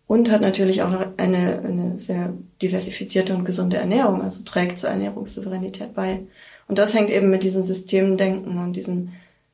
[0.09, 4.91] und hat natürlich auch noch eine, eine sehr diversifizierte und gesunde Ernährung, also trägt zur
[4.91, 6.21] Ernährungssouveränität bei.
[6.67, 9.13] Und das hängt eben mit diesem Systemdenken und diesem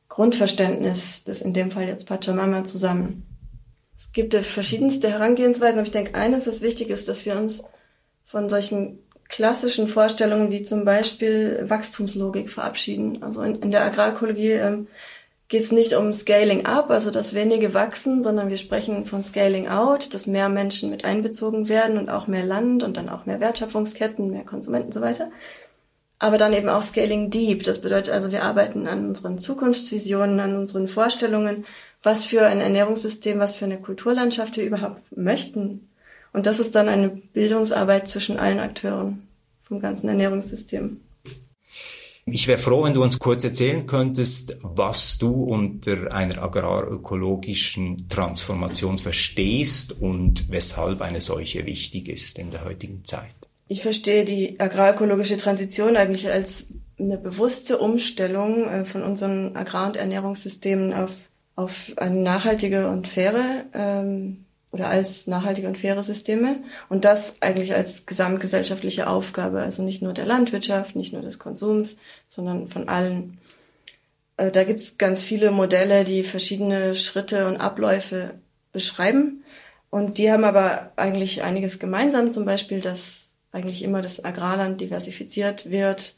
[0.09, 3.24] Grundverständnis des in dem Fall jetzt Pachamama zusammen.
[3.97, 7.63] Es gibt ja verschiedenste Herangehensweisen, aber ich denke, eines, was wichtig ist, dass wir uns
[8.25, 13.23] von solchen klassischen Vorstellungen wie zum Beispiel Wachstumslogik verabschieden.
[13.23, 14.87] Also in, in der Agrarökologie ähm,
[15.47, 19.67] geht es nicht um Scaling up, also dass wenige wachsen, sondern wir sprechen von Scaling
[19.67, 23.39] out, dass mehr Menschen mit einbezogen werden und auch mehr Land und dann auch mehr
[23.39, 25.31] Wertschöpfungsketten, mehr Konsumenten und so weiter.
[26.17, 27.63] Aber dann eben auch Scaling deep.
[27.63, 31.65] Das bedeutet also, wir arbeiten an unseren Zukunftsvisionen, an unseren Vorstellungen
[32.05, 35.89] was für ein Ernährungssystem, was für eine Kulturlandschaft wir überhaupt möchten.
[36.33, 39.27] Und das ist dann eine Bildungsarbeit zwischen allen Akteuren
[39.63, 41.01] vom ganzen Ernährungssystem.
[42.27, 48.97] Ich wäre froh, wenn du uns kurz erzählen könntest, was du unter einer agrarökologischen Transformation
[48.97, 53.35] verstehst und weshalb eine solche wichtig ist in der heutigen Zeit.
[53.67, 56.67] Ich verstehe die agrarökologische Transition eigentlich als
[56.99, 61.11] eine bewusste Umstellung äh, von unseren Agrar- und Ernährungssystemen auf
[61.55, 66.57] auf eine nachhaltige und faire ähm, oder als nachhaltige und faire Systeme.
[66.89, 71.95] Und das eigentlich als gesamtgesellschaftliche Aufgabe, also nicht nur der Landwirtschaft, nicht nur des Konsums,
[72.27, 73.37] sondern von allen.
[74.37, 78.35] Äh, da gibt's ganz viele Modelle, die verschiedene Schritte und Abläufe
[78.73, 79.43] beschreiben.
[79.89, 85.71] Und die haben aber eigentlich einiges gemeinsam, zum Beispiel, dass eigentlich immer das Agrarland diversifiziert
[85.71, 86.15] wird.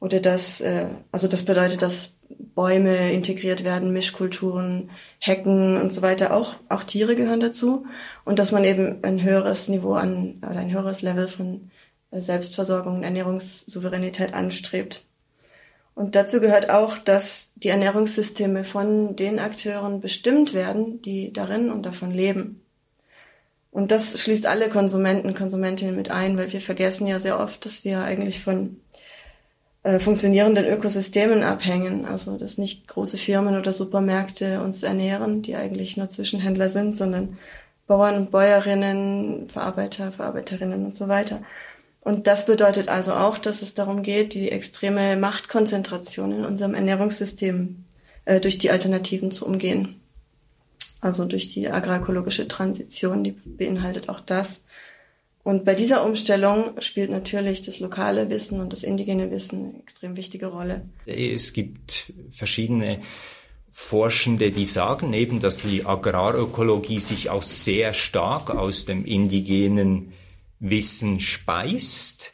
[0.00, 6.34] Oder dass, äh, also das bedeutet, dass Bäume integriert werden, Mischkulturen, Hecken und so weiter.
[6.34, 7.86] Auch, auch Tiere gehören dazu.
[8.24, 11.70] Und dass man eben ein höheres Niveau an, oder ein höheres Level von
[12.10, 15.04] Selbstversorgung und Ernährungssouveränität anstrebt.
[15.94, 21.84] Und dazu gehört auch, dass die Ernährungssysteme von den Akteuren bestimmt werden, die darin und
[21.84, 22.62] davon leben.
[23.70, 27.84] Und das schließt alle Konsumenten, Konsumentinnen mit ein, weil wir vergessen ja sehr oft, dass
[27.84, 28.80] wir eigentlich von
[29.82, 32.04] äh, funktionierenden Ökosystemen abhängen.
[32.04, 37.38] Also dass nicht große Firmen oder Supermärkte uns ernähren, die eigentlich nur Zwischenhändler sind, sondern
[37.86, 41.42] Bauern und Bäuerinnen, Verarbeiter, Verarbeiterinnen und so weiter.
[42.00, 47.84] Und das bedeutet also auch, dass es darum geht, die extreme Machtkonzentration in unserem Ernährungssystem
[48.24, 50.00] äh, durch die Alternativen zu umgehen.
[51.00, 54.62] Also durch die agroökologische Transition, die beinhaltet auch das.
[55.48, 60.14] Und bei dieser Umstellung spielt natürlich das lokale Wissen und das indigene Wissen eine extrem
[60.14, 60.86] wichtige Rolle.
[61.06, 63.00] Es gibt verschiedene
[63.70, 70.12] Forschende, die sagen eben, dass die Agrarökologie sich auch sehr stark aus dem indigenen
[70.60, 72.32] Wissen speist.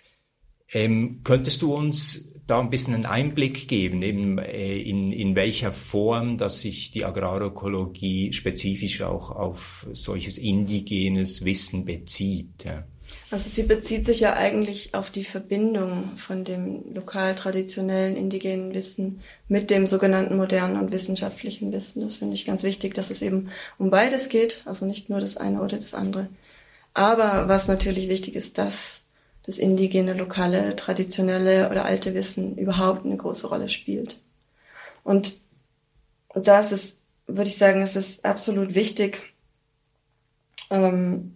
[0.73, 5.71] Ähm, könntest du uns da ein bisschen einen Einblick geben, eben äh, in, in welcher
[5.71, 12.65] Form, dass sich die Agrarökologie spezifisch auch auf solches indigenes Wissen bezieht?
[12.65, 12.85] Ja?
[13.31, 19.21] Also sie bezieht sich ja eigentlich auf die Verbindung von dem lokal traditionellen indigenen Wissen
[19.49, 22.01] mit dem sogenannten modernen und wissenschaftlichen Wissen.
[22.01, 25.37] Das finde ich ganz wichtig, dass es eben um beides geht, also nicht nur das
[25.37, 26.29] eine oder das andere.
[26.93, 29.03] Aber was natürlich wichtig ist, dass
[29.43, 34.21] das indigene, lokale, traditionelle oder alte Wissen überhaupt eine große Rolle spielt.
[35.03, 35.41] Und,
[36.29, 39.35] und da ist würde ich sagen, es ist absolut wichtig,
[40.71, 41.34] ähm,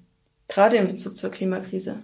[0.48, 2.02] gerade in Bezug zur Klimakrise,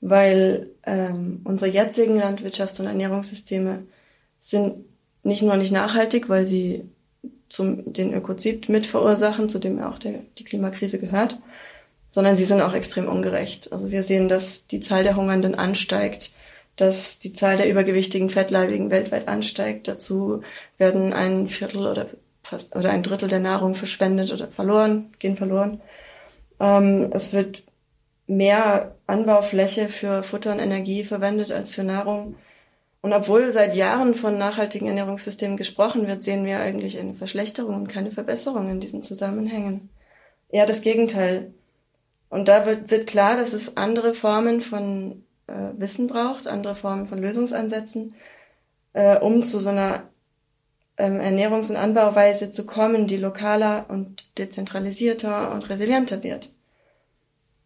[0.00, 3.84] weil ähm, unsere jetzigen Landwirtschafts- und Ernährungssysteme
[4.38, 4.84] sind
[5.22, 6.88] nicht nur nicht nachhaltig, weil sie
[7.48, 11.38] zum den Ökozid mit verursachen, zu dem auch der, die Klimakrise gehört,
[12.08, 13.72] sondern sie sind auch extrem ungerecht.
[13.72, 16.32] Also wir sehen, dass die Zahl der Hungernden ansteigt,
[16.76, 19.88] dass die Zahl der übergewichtigen Fettleibigen weltweit ansteigt.
[19.88, 20.42] Dazu
[20.76, 22.08] werden ein Viertel oder
[22.42, 25.80] fast oder ein Drittel der Nahrung verschwendet oder verloren, gehen verloren.
[26.60, 27.64] Ähm, es wird
[28.26, 32.36] mehr Anbaufläche für Futter und Energie verwendet als für Nahrung.
[33.02, 37.88] Und obwohl seit Jahren von nachhaltigen Ernährungssystemen gesprochen wird, sehen wir eigentlich eine Verschlechterung und
[37.88, 39.90] keine Verbesserung in diesen Zusammenhängen.
[40.48, 41.52] Eher das Gegenteil.
[42.30, 47.06] Und da wird, wird klar, dass es andere Formen von äh, Wissen braucht, andere Formen
[47.06, 48.14] von Lösungsansätzen,
[48.94, 50.04] äh, um zu so einer
[50.96, 56.50] ähm, Ernährungs- und Anbauweise zu kommen, die lokaler und dezentralisierter und resilienter wird.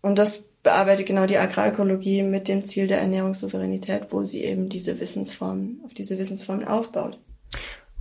[0.00, 5.00] Und das bearbeitet genau die Agrarökologie mit dem Ziel der Ernährungssouveränität, wo sie eben diese
[5.00, 7.18] Wissensformen, auf diese Wissensformen aufbaut.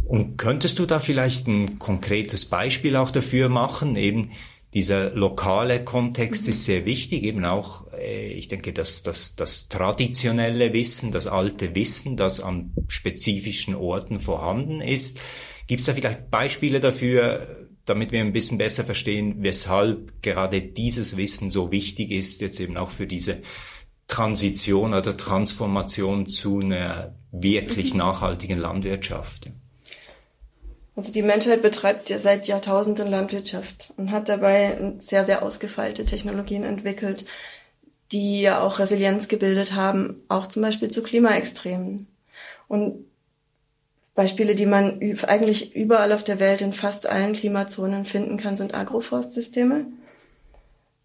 [0.06, 4.32] Und könntest du da vielleicht ein konkretes Beispiel auch dafür machen, eben
[4.78, 6.50] dieser lokale Kontext mhm.
[6.52, 11.74] ist sehr wichtig, eben auch, äh, ich denke, dass das, das traditionelle Wissen, das alte
[11.74, 15.20] Wissen, das an spezifischen Orten vorhanden ist.
[15.66, 21.18] Gibt es da vielleicht Beispiele dafür, damit wir ein bisschen besser verstehen, weshalb gerade dieses
[21.18, 23.42] Wissen so wichtig ist, jetzt eben auch für diese
[24.06, 28.00] Transition oder Transformation zu einer wirklich mhm.
[28.00, 29.50] nachhaltigen Landwirtschaft?
[30.98, 36.64] Also die Menschheit betreibt ja seit Jahrtausenden Landwirtschaft und hat dabei sehr, sehr ausgefeilte Technologien
[36.64, 37.24] entwickelt,
[38.12, 42.08] die ja auch Resilienz gebildet haben, auch zum Beispiel zu Klimaextremen.
[42.68, 43.06] Und
[44.16, 48.74] Beispiele, die man eigentlich überall auf der Welt in fast allen Klimazonen finden kann, sind
[48.74, 49.86] Agroforstsysteme.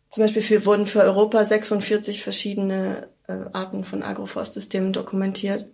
[0.09, 5.67] Zum Beispiel für, wurden für Europa 46 verschiedene äh, Arten von Agroforstsystemen dokumentiert.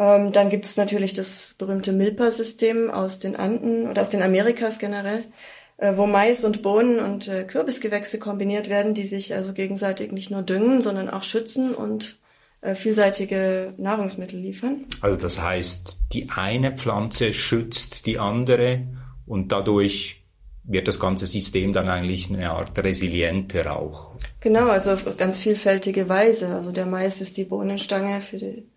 [0.00, 4.78] Ähm, dann gibt es natürlich das berühmte Milpa-System aus den Anden oder aus den Amerikas
[4.78, 5.26] generell,
[5.76, 10.30] äh, wo Mais und Bohnen und äh, Kürbisgewächse kombiniert werden, die sich also gegenseitig nicht
[10.30, 12.18] nur düngen, sondern auch schützen und
[12.62, 14.86] äh, vielseitige Nahrungsmittel liefern.
[15.02, 18.86] Also das heißt, die eine Pflanze schützt die andere
[19.26, 20.24] und dadurch
[20.64, 24.12] wird das ganze System dann eigentlich eine Art resilienter auch.
[24.40, 26.54] Genau, also auf ganz vielfältige Weise.
[26.54, 28.69] Also der Mais ist die Bohnenstange für die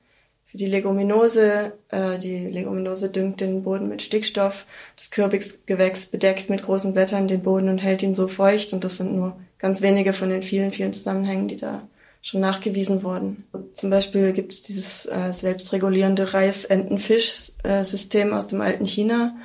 [0.54, 1.74] für die Leguminose.
[1.90, 4.68] Äh, die Leguminose düngt den Boden mit Stickstoff.
[4.96, 8.72] Das Kürbisgewächs bedeckt mit großen Blättern den Boden und hält ihn so feucht.
[8.72, 11.88] Und das sind nur ganz wenige von den vielen, vielen Zusammenhängen, die da
[12.22, 13.46] schon nachgewiesen wurden.
[13.74, 19.36] Zum Beispiel gibt es dieses äh, selbstregulierende Reis-Enten-Fisch-System aus dem alten China,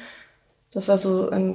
[0.73, 1.55] das also ein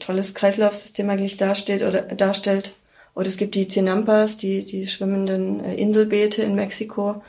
[0.00, 2.72] tolles Kreislaufsystem eigentlich darstellt oder darstellt.
[3.14, 7.22] Oder es gibt die Zinampas, die, die schwimmenden äh, Inselbeete in Mexiko,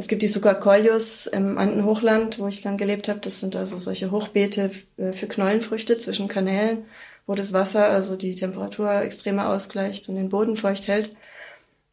[0.00, 3.20] Es gibt die Sukakoyos im Andenhochland, wo ich lang gelebt habe.
[3.20, 6.86] Das sind also solche Hochbeete äh, für Knollenfrüchte zwischen Kanälen,
[7.26, 11.14] wo das Wasser also die Temperatur extremer ausgleicht und den Boden feucht hält.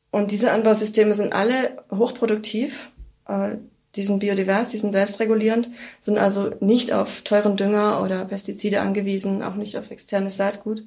[0.10, 2.92] Und diese Anbausysteme sind alle hochproduktiv,
[3.28, 3.58] äh,
[3.98, 9.44] die sind biodivers, die sind selbstregulierend, sind also nicht auf teuren Dünger oder Pestizide angewiesen,
[9.44, 10.82] auch nicht auf externes Saatgut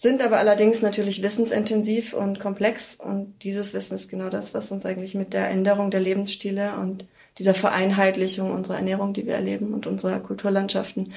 [0.00, 2.96] sind aber allerdings natürlich wissensintensiv und komplex.
[2.96, 7.06] Und dieses Wissen ist genau das, was uns eigentlich mit der Änderung der Lebensstile und
[7.36, 11.12] dieser Vereinheitlichung unserer Ernährung, die wir erleben und unserer Kulturlandschaften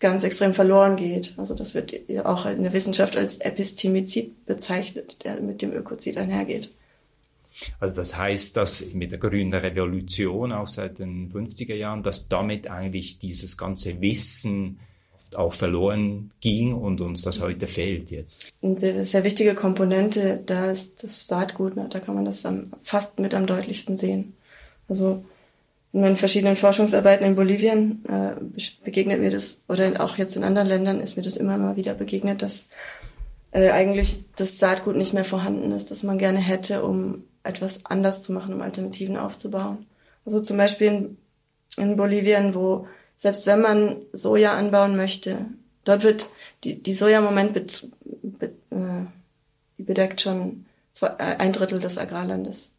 [0.00, 1.32] ganz extrem verloren geht.
[1.38, 1.94] Also das wird
[2.26, 6.70] auch in der Wissenschaft als Epistemizid bezeichnet, der mit dem Ökozid einhergeht.
[7.80, 12.68] Also das heißt, dass mit der grünen Revolution auch seit den 50er Jahren, dass damit
[12.68, 14.78] eigentlich dieses ganze Wissen
[15.34, 18.52] auch verloren ging und uns das heute fehlt jetzt.
[18.62, 21.86] Eine sehr, sehr wichtige Komponente, da ist das Saatgut, ne?
[21.90, 24.34] da kann man das am, fast mit am deutlichsten sehen.
[24.88, 25.24] Also
[25.92, 28.34] in meinen verschiedenen Forschungsarbeiten in Bolivien äh,
[28.84, 31.94] begegnet mir das, oder auch jetzt in anderen Ländern ist mir das immer mal wieder
[31.94, 32.68] begegnet, dass
[33.50, 38.22] äh, eigentlich das Saatgut nicht mehr vorhanden ist, das man gerne hätte, um etwas anders
[38.22, 39.86] zu machen, um Alternativen aufzubauen.
[40.26, 41.16] Also zum Beispiel in,
[41.76, 42.86] in Bolivien, wo
[43.18, 45.44] selbst wenn man Soja anbauen möchte,
[45.84, 46.30] dort wird
[46.64, 49.04] die, die Soja-Moment bet, bet, äh,
[49.76, 52.70] die bedeckt schon zwei, äh, ein Drittel des Agrarlandes.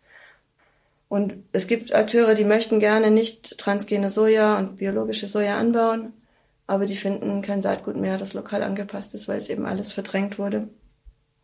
[1.10, 6.14] Und es gibt Akteure, die möchten gerne nicht transgene Soja und biologische Soja anbauen,
[6.68, 10.38] aber die finden kein Saatgut mehr, das lokal angepasst ist, weil es eben alles verdrängt
[10.38, 10.70] wurde.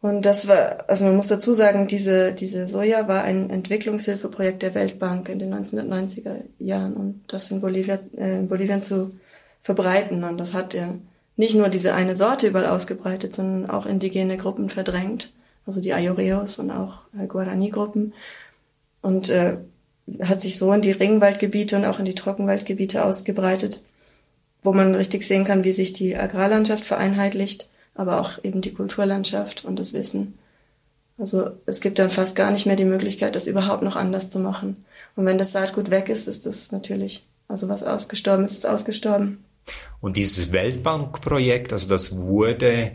[0.06, 4.76] Und das war, also man muss dazu sagen, diese, diese Soja war ein Entwicklungshilfeprojekt der
[4.76, 9.16] Weltbank in den 1990er Jahren und das in, Bolivia, äh, in Bolivien zu
[9.64, 10.24] verbreiten.
[10.24, 10.94] Und das hat ja
[11.38, 15.34] nicht nur diese eine Sorte überall ausgebreitet, sondern auch indigene Gruppen verdrängt,
[15.66, 18.14] also die Ayoreos und auch äh, Guarani-Gruppen.
[19.02, 19.58] Und äh,
[20.22, 23.82] hat sich so in die Regenwaldgebiete und auch in die Trockenwaldgebiete ausgebreitet,
[24.62, 29.66] wo man richtig sehen kann, wie sich die Agrarlandschaft vereinheitlicht aber auch eben die Kulturlandschaft
[29.66, 30.38] und das Wissen.
[31.18, 34.40] Also es gibt dann fast gar nicht mehr die Möglichkeit, das überhaupt noch anders zu
[34.40, 34.86] machen.
[35.16, 39.46] Und wenn das Saatgut weg ist, ist das natürlich, also was ausgestorben ist, ist ausgestorben.
[40.02, 42.92] Und dieses Weltbankprojekt, also das wurde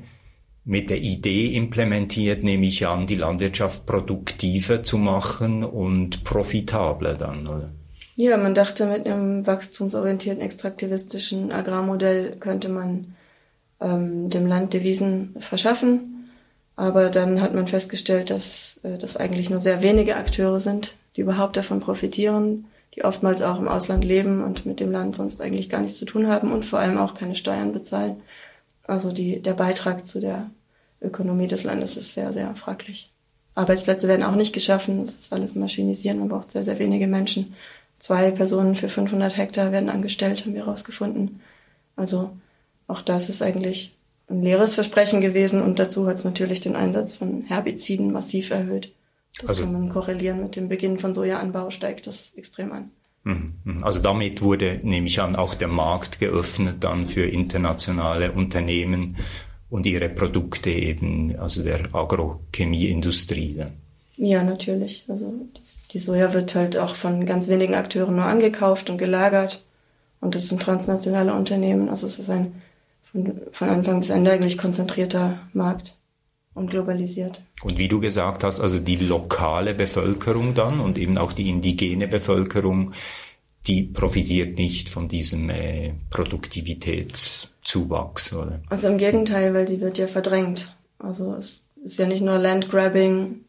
[0.65, 7.47] mit der Idee implementiert, nehme ich an, die Landwirtschaft produktiver zu machen und profitabler dann,
[7.49, 7.71] oder?
[8.17, 13.15] Ja, man dachte, mit einem wachstumsorientierten, extraktivistischen Agrarmodell könnte man
[13.81, 16.31] ähm, dem Land Devisen verschaffen.
[16.77, 21.23] Aber dann hat man festgestellt, dass äh, das eigentlich nur sehr wenige Akteure sind, die
[21.23, 25.69] überhaupt davon profitieren, die oftmals auch im Ausland leben und mit dem Land sonst eigentlich
[25.69, 28.17] gar nichts zu tun haben und vor allem auch keine Steuern bezahlen.
[28.87, 30.51] Also die, der Beitrag zu der
[31.01, 33.13] Ökonomie des Landes ist sehr, sehr fraglich.
[33.55, 35.03] Arbeitsplätze werden auch nicht geschaffen.
[35.03, 36.17] Es ist alles maschinisiert.
[36.17, 37.55] Man braucht sehr, sehr wenige Menschen.
[37.99, 41.41] Zwei Personen für 500 Hektar werden angestellt, haben wir herausgefunden.
[41.97, 42.31] Also
[42.91, 43.97] auch das ist eigentlich
[44.29, 48.93] ein leeres Versprechen gewesen und dazu hat es natürlich den Einsatz von Herbiziden massiv erhöht.
[49.41, 52.91] Das also, kann man korrelieren mit dem Beginn von Sojaanbau, steigt das extrem an.
[53.25, 53.85] Mhm, mhm.
[53.85, 59.17] Also damit wurde, nehme ich an, auch der Markt geöffnet dann für internationale Unternehmen
[59.69, 63.57] und ihre Produkte eben, also der Agrochemieindustrie.
[63.59, 63.73] Dann.
[64.17, 65.05] Ja, natürlich.
[65.09, 69.65] Also das, die Soja wird halt auch von ganz wenigen Akteuren nur angekauft und gelagert.
[70.21, 71.89] Und das sind transnationale Unternehmen.
[71.89, 72.53] Also es ist ein
[73.13, 75.97] von, von Anfang bis Ende eigentlich konzentrierter Markt
[76.55, 77.43] und globalisiert.
[77.63, 82.09] Und wie du gesagt hast, also die lokale Bevölkerung dann und eben auch die indigene
[82.09, 82.93] Bevölkerung,
[83.67, 88.61] die profitiert nicht von diesem äh, Produktivitätszuwachs, oder?
[88.69, 90.77] Also im Gegenteil, weil sie wird ja verdrängt.
[90.99, 93.41] Also es ist ja nicht nur Landgrabbing,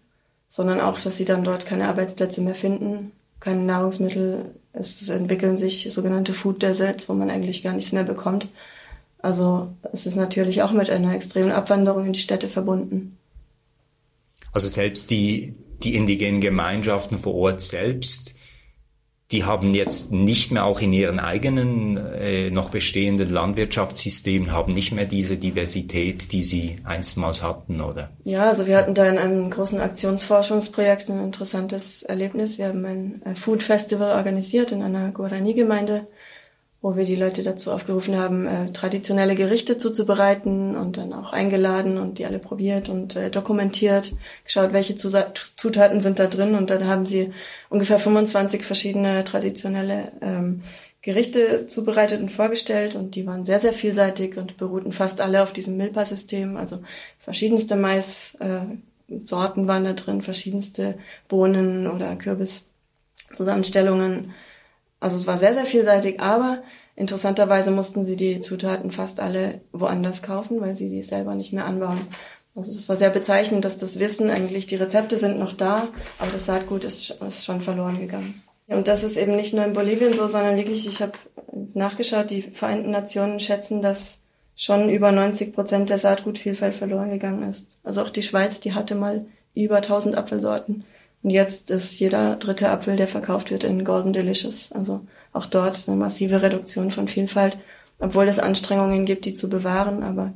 [0.47, 4.55] sondern auch, dass sie dann dort keine Arbeitsplätze mehr finden, keine Nahrungsmittel.
[4.73, 8.49] Es entwickeln sich sogenannte Food Deserts, wo man eigentlich gar nichts mehr bekommt.
[9.21, 13.17] Also es ist natürlich auch mit einer extremen Abwanderung in die Städte verbunden.
[14.51, 15.53] Also selbst die,
[15.83, 18.33] die indigenen Gemeinschaften vor Ort selbst,
[19.31, 24.91] die haben jetzt nicht mehr auch in ihren eigenen äh, noch bestehenden Landwirtschaftssystemen, haben nicht
[24.91, 28.09] mehr diese Diversität, die sie einstmals hatten, oder?
[28.25, 32.57] Ja, also wir hatten da in einem großen Aktionsforschungsprojekt ein interessantes Erlebnis.
[32.57, 36.07] Wir haben ein Food Festival organisiert in einer Guarani-Gemeinde
[36.81, 41.97] wo wir die Leute dazu aufgerufen haben, äh, traditionelle Gerichte zuzubereiten und dann auch eingeladen
[41.97, 44.13] und die alle probiert und äh, dokumentiert,
[44.43, 46.55] geschaut, welche Zutaten sind da drin.
[46.55, 47.33] Und dann haben sie
[47.69, 50.63] ungefähr 25 verschiedene traditionelle ähm,
[51.03, 52.95] Gerichte zubereitet und vorgestellt.
[52.95, 56.79] Und die waren sehr, sehr vielseitig und beruhten fast alle auf diesem Milpa-System, also
[57.19, 62.63] verschiedenste Maissorten äh, waren da drin, verschiedenste Bohnen oder Kürbis
[63.33, 64.33] Zusammenstellungen.
[65.01, 66.63] Also es war sehr, sehr vielseitig, aber
[66.95, 71.65] interessanterweise mussten sie die Zutaten fast alle woanders kaufen, weil sie die selber nicht mehr
[71.65, 71.99] anbauen.
[72.55, 75.87] Also das war sehr bezeichnend, dass das Wissen eigentlich, die Rezepte sind noch da,
[76.19, 78.41] aber das Saatgut ist, ist schon verloren gegangen.
[78.67, 81.13] Und das ist eben nicht nur in Bolivien so, sondern wirklich, ich habe
[81.73, 84.19] nachgeschaut, die Vereinten Nationen schätzen, dass
[84.55, 87.79] schon über 90 Prozent der Saatgutvielfalt verloren gegangen ist.
[87.83, 89.25] Also auch die Schweiz, die hatte mal
[89.55, 90.85] über 1000 Apfelsorten.
[91.23, 94.71] Und jetzt ist jeder dritte Apfel, der verkauft wird, in Golden Delicious.
[94.71, 97.57] Also auch dort eine massive Reduktion von Vielfalt,
[97.99, 100.03] obwohl es Anstrengungen gibt, die zu bewahren.
[100.03, 100.33] Aber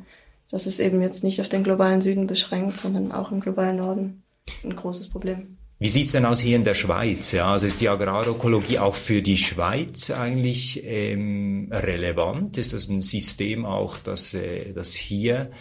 [0.51, 4.23] das ist eben jetzt nicht auf den globalen Süden beschränkt, sondern auch im globalen Norden
[4.63, 5.57] ein großes Problem.
[5.77, 7.33] Wie sieht's denn aus hier in der Schweiz?
[7.33, 12.57] Ja, also ist die Agrarökologie auch für die Schweiz eigentlich ähm, relevant?
[12.57, 15.51] Ist das ein System auch, das, äh, das hier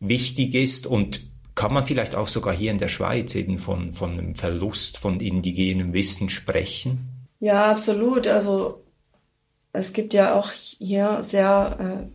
[0.00, 0.88] wichtig ist?
[0.88, 1.29] Und
[1.60, 5.20] kann man vielleicht auch sogar hier in der Schweiz eben von, von einem Verlust von
[5.20, 7.28] indigenem Wissen sprechen?
[7.38, 8.28] Ja, absolut.
[8.28, 8.82] Also
[9.74, 12.06] es gibt ja auch hier sehr äh,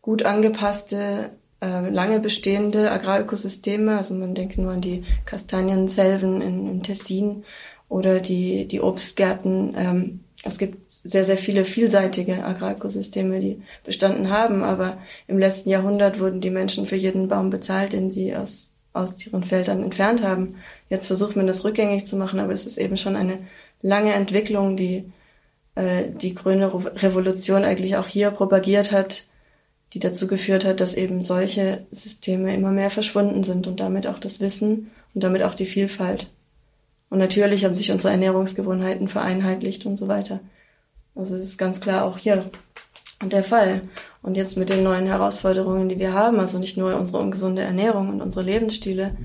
[0.00, 3.94] gut angepasste, äh, lange bestehende Agrarökosysteme.
[3.94, 7.44] Also man denkt nur an die Kastanienselven in, in Tessin
[7.90, 9.74] oder die, die Obstgärten.
[9.76, 14.62] Ähm, es gibt sehr, sehr viele vielseitige Agrarökosysteme, die bestanden haben.
[14.62, 14.96] Aber
[15.26, 19.44] im letzten Jahrhundert wurden die Menschen für jeden Baum bezahlt, den sie aus aus ihren
[19.44, 20.56] Feldern entfernt haben.
[20.88, 23.38] Jetzt versucht man das rückgängig zu machen, aber es ist eben schon eine
[23.82, 25.12] lange Entwicklung, die
[25.74, 26.72] äh, die grüne
[27.02, 29.24] Revolution eigentlich auch hier propagiert hat,
[29.92, 34.18] die dazu geführt hat, dass eben solche Systeme immer mehr verschwunden sind und damit auch
[34.18, 36.30] das Wissen und damit auch die Vielfalt.
[37.10, 40.40] Und natürlich haben sich unsere Ernährungsgewohnheiten vereinheitlicht und so weiter.
[41.14, 42.50] Also es ist ganz klar auch hier
[43.22, 43.82] der Fall.
[44.24, 48.08] Und jetzt mit den neuen Herausforderungen, die wir haben, also nicht nur unsere ungesunde Ernährung
[48.08, 49.18] und unsere Lebensstile,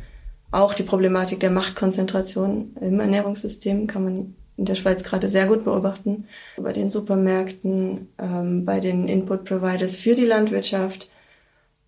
[0.51, 5.63] auch die Problematik der Machtkonzentration im Ernährungssystem kann man in der Schweiz gerade sehr gut
[5.63, 6.27] beobachten.
[6.57, 11.09] Bei den Supermärkten, ähm, bei den Input-Providers für die Landwirtschaft,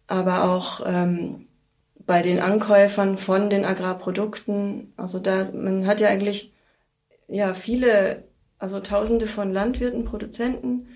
[0.07, 1.47] aber auch ähm,
[2.05, 4.93] bei den Ankäufern von den Agrarprodukten.
[4.95, 6.53] Also da, man hat ja eigentlich
[7.27, 8.23] ja viele,
[8.57, 10.87] also Tausende von Landwirten, Produzenten,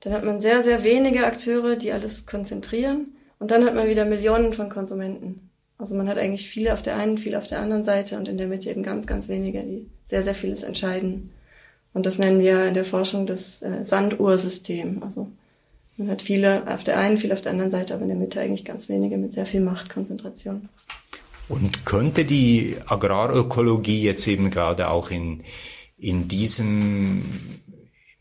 [0.00, 3.16] dann hat man sehr, sehr wenige Akteure, die alles konzentrieren.
[3.38, 5.50] Und dann hat man wieder Millionen von Konsumenten.
[5.78, 8.36] Also man hat eigentlich viele auf der einen, viele auf der anderen Seite und in
[8.36, 11.30] der Mitte eben ganz, ganz wenige, die sehr, sehr vieles entscheiden.
[11.94, 15.02] Und das nennen wir in der Forschung das äh, Sanduhrsystem.
[15.02, 15.28] Also
[15.96, 18.40] man hat viele auf der einen, viele auf der anderen Seite, aber in der Mitte
[18.40, 20.68] eigentlich ganz wenige mit sehr viel Machtkonzentration.
[21.48, 25.42] Und könnte die Agrarökologie jetzt eben gerade auch in,
[25.96, 27.22] in diesem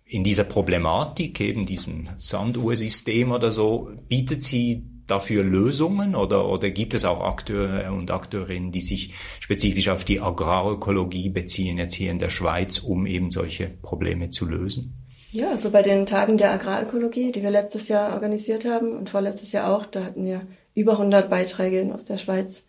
[0.07, 6.93] in dieser Problematik, eben diesem Sanduhrsystem oder so, bietet sie dafür Lösungen oder, oder gibt
[6.93, 12.19] es auch Akteure und Akteurinnen, die sich spezifisch auf die Agrarökologie beziehen, jetzt hier in
[12.19, 14.93] der Schweiz, um eben solche Probleme zu lösen?
[15.31, 19.51] Ja, also bei den Tagen der Agrarökologie, die wir letztes Jahr organisiert haben und vorletztes
[19.51, 22.63] Jahr auch, da hatten wir über 100 Beiträge aus der Schweiz.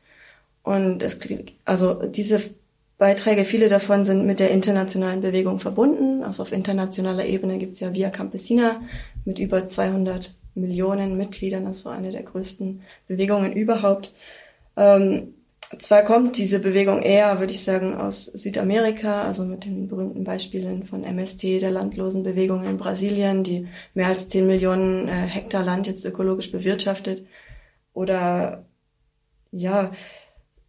[0.62, 1.18] Und es,
[1.64, 2.40] also diese
[2.98, 6.24] Beiträge, viele davon sind mit der internationalen Bewegung verbunden.
[6.24, 8.82] Also auf internationaler Ebene gibt es ja Via Campesina
[9.24, 14.12] mit über 200 Millionen Mitgliedern, das ist so eine der größten Bewegungen überhaupt.
[14.76, 15.34] Ähm,
[15.78, 20.84] zwar kommt diese Bewegung eher, würde ich sagen, aus Südamerika, also mit den berühmten Beispielen
[20.84, 25.86] von MST, der landlosen Bewegung in Brasilien, die mehr als 10 Millionen äh, Hektar Land
[25.86, 27.26] jetzt ökologisch bewirtschaftet.
[27.92, 28.64] Oder
[29.52, 29.92] ja,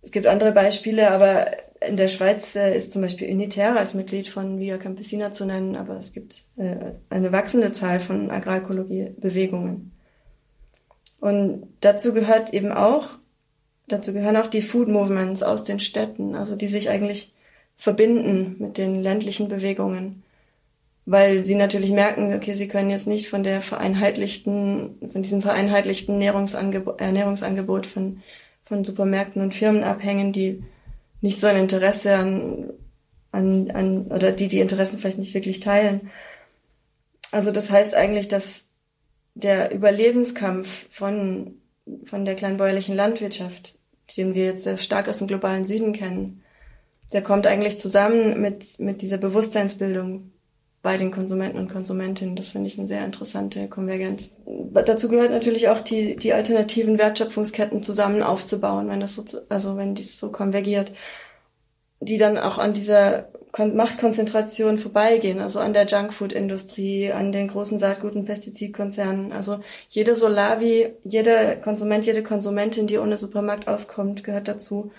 [0.01, 1.47] es gibt andere Beispiele, aber
[1.81, 5.75] in der Schweiz äh, ist zum Beispiel Unitaire als Mitglied von Via Campesina zu nennen,
[5.75, 9.91] aber es gibt äh, eine wachsende Zahl von Agrarökologie-Bewegungen.
[11.19, 13.07] Und dazu gehört eben auch,
[13.87, 17.33] dazu gehören auch die Food Movements aus den Städten, also die sich eigentlich
[17.75, 20.23] verbinden mit den ländlichen Bewegungen,
[21.05, 26.15] weil sie natürlich merken, okay, sie können jetzt nicht von der vereinheitlichten, von diesem vereinheitlichten
[26.15, 28.21] Ernährungsangebot, Ernährungsangebot von,
[28.65, 30.61] von Supermärkten und Firmen abhängen, die
[31.21, 32.73] nicht so ein Interesse an,
[33.31, 36.09] an, an oder die die Interessen vielleicht nicht wirklich teilen.
[37.31, 38.65] Also das heißt eigentlich, dass
[39.35, 41.55] der Überlebenskampf von,
[42.05, 43.77] von der kleinbäuerlichen Landwirtschaft,
[44.17, 46.43] den wir jetzt sehr stark aus dem globalen Süden kennen,
[47.13, 50.31] der kommt eigentlich zusammen mit, mit dieser Bewusstseinsbildung
[50.81, 52.35] bei den Konsumenten und Konsumentinnen.
[52.35, 54.31] Das finde ich eine sehr interessante Konvergenz.
[54.45, 59.95] Dazu gehört natürlich auch die, die alternativen Wertschöpfungsketten zusammen aufzubauen, wenn das so, also wenn
[59.95, 60.93] dies so konvergiert,
[62.01, 68.15] die dann auch an dieser Machtkonzentration vorbeigehen, also an der Junkfood-Industrie, an den großen Saatgut-
[68.15, 69.33] und Pestizidkonzernen.
[69.33, 69.59] Also
[69.89, 74.91] jede Solavi, jeder Konsument, jede Konsumentin, die ohne Supermarkt auskommt, gehört dazu.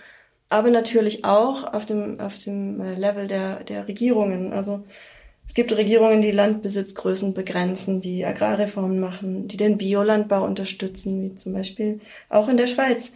[0.50, 4.52] aber natürlich auch auf dem, auf dem äh, Level der, der Regierungen.
[4.52, 4.84] Also
[5.46, 11.52] es gibt Regierungen, die Landbesitzgrößen begrenzen, die Agrarreformen machen, die den Biolandbau unterstützen, wie zum
[11.52, 13.10] Beispiel auch in der Schweiz.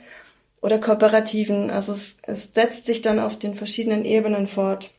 [0.61, 1.71] Oder Kooperativen.
[1.71, 4.91] Also es, es setzt sich dann auf den verschiedenen Ebenen fort.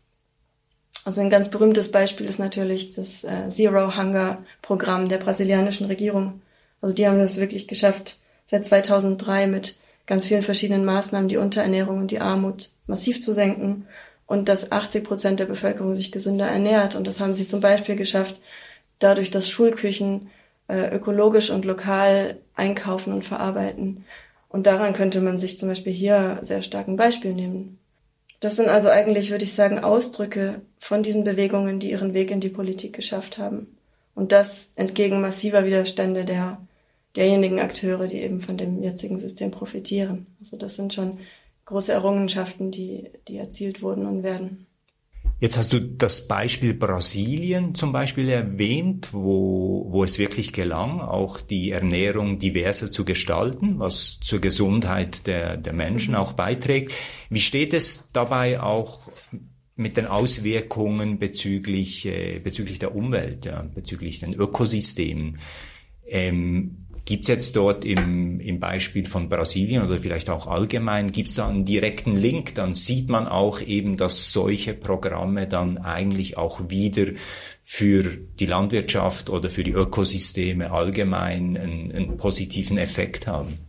[1.03, 6.41] Also ein ganz berühmtes Beispiel ist natürlich das äh, Zero Hunger Programm der brasilianischen Regierung.
[6.81, 11.97] Also die haben das wirklich geschafft, seit 2003 mit ganz vielen verschiedenen Maßnahmen die Unterernährung
[11.97, 13.87] und die Armut massiv zu senken
[14.27, 16.95] und dass 80 Prozent der Bevölkerung sich gesünder ernährt.
[16.95, 18.41] Und das haben sie zum Beispiel geschafft,
[18.99, 20.29] dadurch, dass Schulküchen
[20.67, 24.05] äh, ökologisch und lokal einkaufen und verarbeiten.
[24.49, 27.77] Und daran könnte man sich zum Beispiel hier sehr stark ein Beispiel nehmen.
[28.39, 32.41] Das sind also eigentlich, würde ich sagen, Ausdrücke von diesen Bewegungen, die ihren Weg in
[32.41, 33.67] die Politik geschafft haben.
[34.13, 36.59] Und das entgegen massiver Widerstände der
[37.15, 40.27] derjenigen Akteure, die eben von dem jetzigen System profitieren.
[40.39, 41.19] Also das sind schon
[41.65, 44.67] große Errungenschaften, die, die erzielt wurden und werden.
[45.39, 51.41] Jetzt hast du das Beispiel Brasilien zum Beispiel erwähnt, wo, wo es wirklich gelang, auch
[51.41, 56.19] die Ernährung diverser zu gestalten, was zur Gesundheit der, der Menschen mhm.
[56.19, 56.93] auch beiträgt.
[57.29, 59.01] Wie steht es dabei auch
[59.75, 65.39] mit den Auswirkungen bezüglich, äh, bezüglich der Umwelt, ja, bezüglich den Ökosystemen?
[66.07, 71.29] Ähm, Gibt es jetzt dort im, im Beispiel von Brasilien oder vielleicht auch allgemein, gibt
[71.29, 72.55] es da einen direkten Link?
[72.55, 77.11] Dann sieht man auch eben, dass solche Programme dann eigentlich auch wieder
[77.63, 78.03] für
[78.39, 83.59] die Landwirtschaft oder für die Ökosysteme allgemein einen, einen positiven Effekt haben.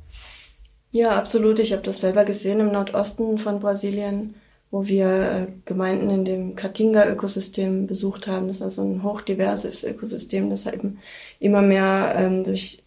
[0.92, 1.58] Ja, absolut.
[1.58, 4.34] Ich habe das selber gesehen im Nordosten von Brasilien,
[4.70, 8.46] wo wir äh, Gemeinden in dem Caatinga-Ökosystem besucht haben.
[8.48, 11.00] Das ist also ein hochdiverses Ökosystem, das eben
[11.38, 12.82] immer mehr ähm, durch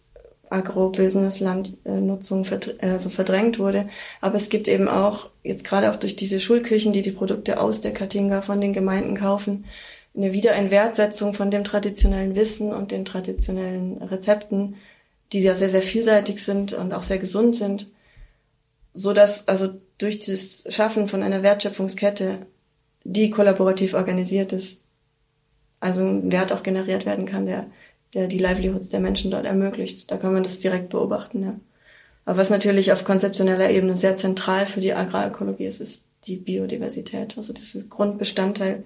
[0.50, 2.46] Agro-Business-Landnutzung
[2.80, 3.88] also verdrängt wurde.
[4.20, 7.80] Aber es gibt eben auch, jetzt gerade auch durch diese Schulküchen, die die Produkte aus
[7.80, 9.64] der Katinga von den Gemeinden kaufen,
[10.14, 14.74] eine Wiedereinwertsetzung von dem traditionellen Wissen und den traditionellen Rezepten,
[15.32, 17.86] die ja sehr, sehr vielseitig sind und auch sehr gesund sind,
[18.92, 22.46] so dass also durch das Schaffen von einer Wertschöpfungskette,
[23.04, 24.82] die kollaborativ organisiert ist,
[25.78, 27.66] also ein Wert auch generiert werden kann, der
[28.14, 30.10] der die Livelihoods der Menschen dort ermöglicht.
[30.10, 31.54] Da kann man das direkt beobachten, ja.
[32.24, 37.36] Aber was natürlich auf konzeptioneller Ebene sehr zentral für die Agrarökologie ist, ist die Biodiversität.
[37.36, 38.84] Also das ist Grundbestandteil.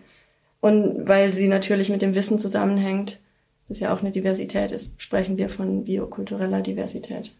[0.60, 3.20] Und weil sie natürlich mit dem Wissen zusammenhängt,
[3.68, 7.32] das ja auch eine Diversität ist, sprechen wir von biokultureller Diversität.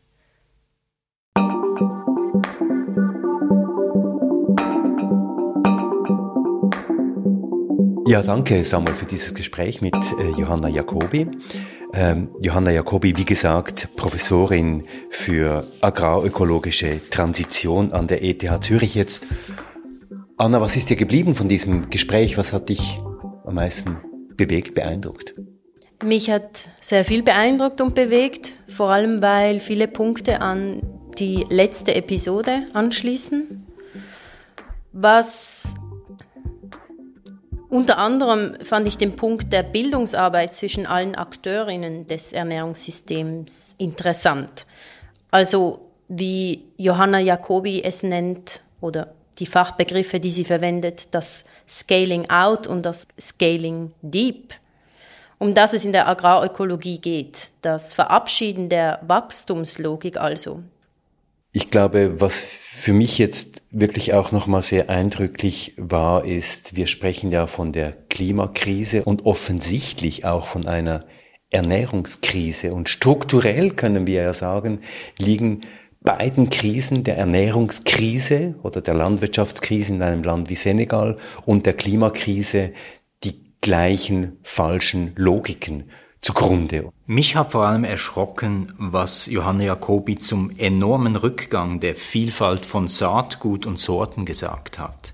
[8.15, 11.27] Ja, danke Samuel für dieses Gespräch mit äh, Johanna Jacobi.
[11.93, 19.27] Ähm, Johanna Jacobi, wie gesagt, Professorin für agrarökologische Transition an der ETH Zürich jetzt.
[20.37, 22.39] Anna, was ist dir geblieben von diesem Gespräch?
[22.39, 23.01] Was hat dich
[23.45, 23.97] am meisten
[24.37, 25.35] bewegt, beeindruckt?
[26.05, 30.83] Mich hat sehr viel beeindruckt und bewegt, vor allem weil viele Punkte an
[31.19, 33.67] die letzte Episode anschließen.
[34.93, 35.75] Was
[37.75, 44.65] unter anderem fand ich den Punkt der Bildungsarbeit zwischen allen Akteurinnen des Ernährungssystems interessant.
[45.33, 52.69] Also wie Johanna Jacobi es nennt oder die Fachbegriffe, die sie verwendet, das Scaling Out
[52.69, 54.55] und das Scaling Deep,
[55.39, 60.63] um das es in der Agrarökologie geht, das Verabschieden der Wachstumslogik also,
[61.57, 67.31] ich glaube, was für mich jetzt wirklich auch nochmal sehr eindrücklich war, ist, wir sprechen
[67.31, 71.07] ja von der Klimakrise und offensichtlich auch von einer
[71.51, 72.75] Ernährungskrise.
[72.75, 74.81] Und strukturell können wir ja sagen,
[75.17, 75.61] liegen
[76.01, 82.73] beiden Krisen, der Ernährungskrise oder der Landwirtschaftskrise in einem Land wie Senegal und der Klimakrise,
[83.23, 85.85] die gleichen falschen Logiken
[86.25, 86.91] zugrunde.
[87.07, 93.67] Mich hat vor allem erschrocken, was Johanna Jacobi zum enormen Rückgang der Vielfalt von Saatgut
[93.67, 95.13] und Sorten gesagt hat.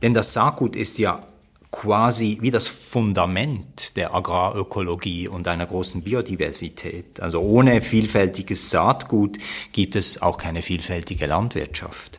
[0.00, 1.26] Denn das Saatgut ist ja
[1.70, 7.20] quasi wie das Fundament der Agrarökologie und einer großen Biodiversität.
[7.20, 9.36] Also ohne vielfältiges Saatgut
[9.72, 12.18] gibt es auch keine vielfältige Landwirtschaft.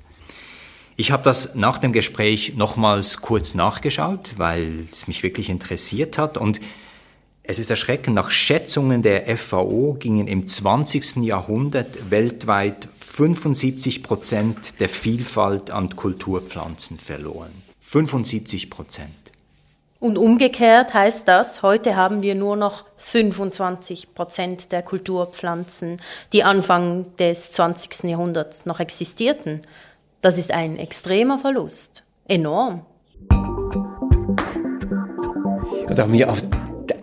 [0.95, 6.37] Ich habe das nach dem Gespräch nochmals kurz nachgeschaut, weil es mich wirklich interessiert hat
[6.37, 6.61] und
[7.51, 11.17] es ist erschreckend, nach Schätzungen der FAO gingen im 20.
[11.17, 17.51] Jahrhundert weltweit 75 Prozent der Vielfalt an Kulturpflanzen verloren.
[17.81, 19.11] 75 Prozent.
[19.99, 27.17] Und umgekehrt heißt das, heute haben wir nur noch 25 Prozent der Kulturpflanzen, die Anfang
[27.17, 28.05] des 20.
[28.05, 29.63] Jahrhunderts noch existierten.
[30.21, 32.03] Das ist ein extremer Verlust.
[32.29, 32.85] Enorm.
[35.89, 36.41] Da haben wir auf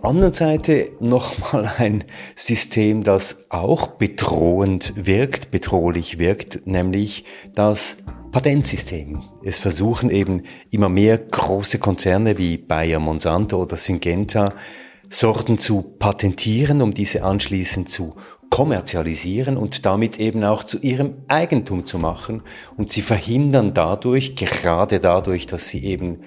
[0.01, 2.03] der anderen Seite nochmal ein
[2.35, 7.97] System, das auch bedrohend wirkt, bedrohlich wirkt, nämlich das
[8.31, 9.23] Patentsystem.
[9.43, 14.53] Es versuchen eben immer mehr große Konzerne wie Bayer, Monsanto oder Syngenta
[15.11, 18.15] Sorten zu patentieren, um diese anschließend zu
[18.51, 22.43] kommerzialisieren und damit eben auch zu ihrem Eigentum zu machen.
[22.77, 26.19] Und sie verhindern dadurch, gerade dadurch, dass sie eben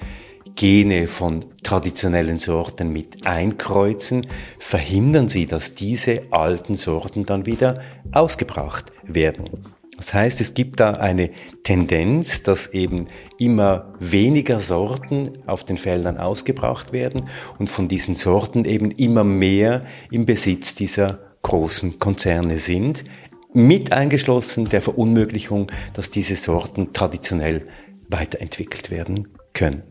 [0.55, 4.27] Gene von traditionellen Sorten mit einkreuzen,
[4.59, 7.81] verhindern sie, dass diese alten Sorten dann wieder
[8.13, 9.67] ausgebracht werden.
[9.97, 11.31] Das heißt, es gibt da eine
[11.63, 13.07] Tendenz, dass eben
[13.39, 17.29] immer weniger Sorten auf den Feldern ausgebracht werden
[17.59, 23.05] und von diesen Sorten eben immer mehr im Besitz dieser großen Konzerne sind,
[23.53, 27.69] mit eingeschlossen der Verunmöglichung, dass diese Sorten traditionell
[28.09, 29.83] weiterentwickelt werden können.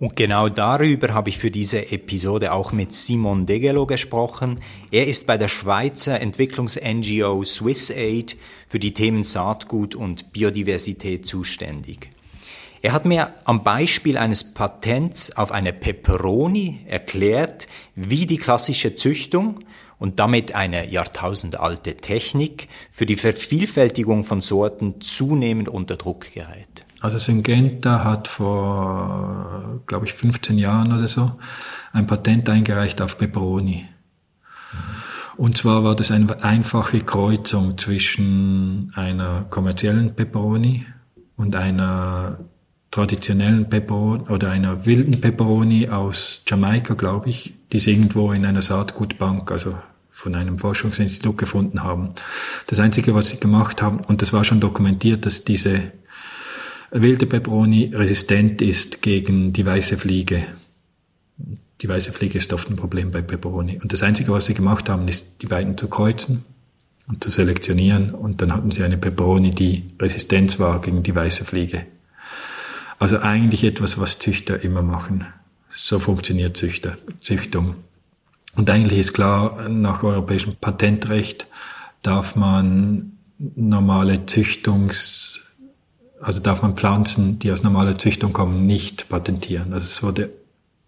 [0.00, 4.60] Und genau darüber habe ich für diese Episode auch mit Simon Degelo gesprochen.
[4.92, 8.36] Er ist bei der Schweizer Entwicklungs-NGO SwissAid
[8.68, 12.10] für die Themen Saatgut und Biodiversität zuständig.
[12.80, 19.64] Er hat mir am Beispiel eines Patents auf eine Peperoni erklärt, wie die klassische Züchtung
[19.98, 26.84] und damit eine jahrtausendalte Technik für die Vervielfältigung von Sorten zunehmend unter Druck gerät.
[27.00, 31.38] Also Syngenta hat vor, glaube ich, 15 Jahren oder so
[31.92, 33.86] ein Patent eingereicht auf Peperoni.
[35.36, 40.86] Und zwar war das eine einfache Kreuzung zwischen einer kommerziellen Peperoni
[41.36, 42.40] und einer
[42.90, 48.62] traditionellen Peperoni oder einer wilden Peperoni aus Jamaika, glaube ich, die sie irgendwo in einer
[48.62, 49.78] Saatgutbank, also
[50.10, 52.14] von einem Forschungsinstitut gefunden haben.
[52.66, 55.92] Das Einzige, was sie gemacht haben, und das war schon dokumentiert, dass diese
[56.90, 60.44] wilde Peperoni resistent ist gegen die weiße Fliege.
[61.80, 63.78] Die weiße Fliege ist oft ein Problem bei Peperoni.
[63.80, 66.44] Und das Einzige, was sie gemacht haben, ist, die beiden zu kreuzen
[67.06, 68.10] und zu selektionieren.
[68.14, 71.86] Und dann hatten sie eine Peperoni, die Resistenz war gegen die weiße Fliege.
[72.98, 75.26] Also eigentlich etwas, was Züchter immer machen.
[75.70, 77.76] So funktioniert Züchter, Züchtung.
[78.56, 81.46] Und eigentlich ist klar, nach europäischem Patentrecht
[82.02, 85.47] darf man normale Züchtungs
[86.20, 89.72] also darf man Pflanzen, die aus normaler Züchtung kommen, nicht patentieren.
[89.72, 90.30] Also es wurde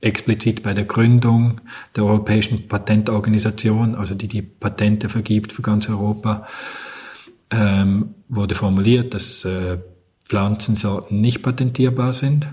[0.01, 1.61] explizit bei der Gründung
[1.95, 6.47] der Europäischen Patentorganisation, also die die Patente vergibt für ganz Europa,
[7.51, 9.78] ähm, wurde formuliert, dass äh,
[10.24, 12.47] Pflanzensorten nicht patentierbar sind,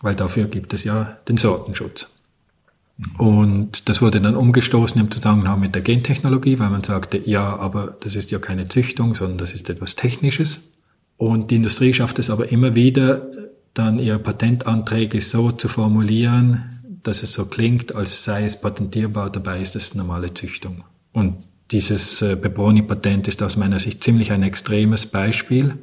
[0.00, 2.08] weil dafür gibt es ja den Sortenschutz.
[3.16, 7.96] Und das wurde dann umgestoßen im Zusammenhang mit der Gentechnologie, weil man sagte, ja, aber
[8.00, 10.60] das ist ja keine Züchtung, sondern das ist etwas Technisches.
[11.18, 13.26] Und die Industrie schafft es aber immer wieder,
[13.74, 19.60] dann ihre Patentanträge so zu formulieren, dass es so klingt, als sei es patentierbar, dabei
[19.60, 20.84] ist es normale Züchtung.
[21.12, 21.36] Und
[21.70, 25.74] dieses äh, Peperoni-Patent ist aus meiner Sicht ziemlich ein extremes Beispiel.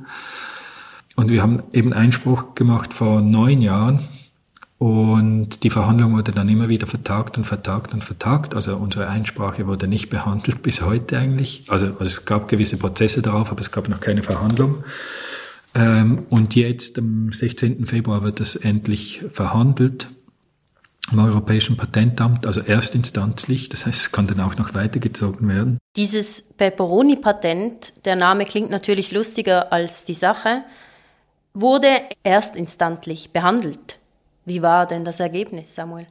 [1.15, 3.99] Und wir haben eben Einspruch gemacht vor neun Jahren
[4.77, 8.55] und die Verhandlung wurde dann immer wieder vertagt und vertagt und vertagt.
[8.55, 11.63] Also unsere Einsprache wurde nicht behandelt bis heute eigentlich.
[11.67, 14.83] Also, es gab gewisse Prozesse darauf, aber es gab noch keine Verhandlung.
[15.73, 17.85] Ähm, und jetzt am 16.
[17.85, 20.09] Februar wird es endlich verhandelt
[21.11, 23.69] im Europäischen Patentamt, also erstinstanzlich.
[23.69, 25.77] Das heißt, es kann dann auch noch weitergezogen werden.
[25.95, 30.63] Dieses Pepperoni-Patent, der Name klingt natürlich lustiger als die Sache,
[31.53, 31.89] wurde
[32.23, 33.99] erstinstantlich behandelt.
[34.45, 36.07] Wie war denn das Ergebnis, Samuel?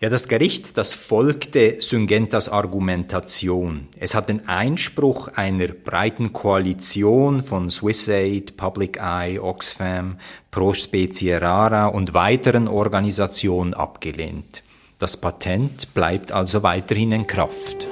[0.00, 3.88] Ja, das Gericht, das folgte Syngentas Argumentation.
[3.98, 10.18] Es hat den Einspruch einer breiten Koalition von SwissAid, Public Eye, Oxfam,
[10.50, 14.62] Pro Spezie Rara und weiteren Organisationen abgelehnt.
[14.98, 17.86] Das Patent bleibt also weiterhin in Kraft.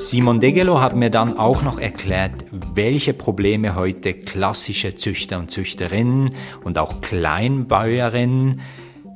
[0.00, 6.30] Simon Degelo hat mir dann auch noch erklärt, welche Probleme heute klassische Züchter und Züchterinnen
[6.62, 8.60] und auch Kleinbäuerinnen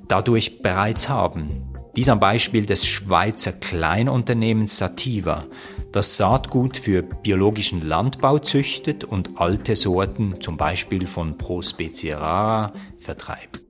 [0.08, 1.72] dadurch bereits haben.
[1.94, 5.44] Dies am Beispiel des Schweizer Kleinunternehmens Sativa,
[5.92, 12.72] das Saatgut für biologischen Landbau züchtet und alte Sorten, zum Beispiel von Pro Spezie Rara,
[12.98, 13.60] vertreibt.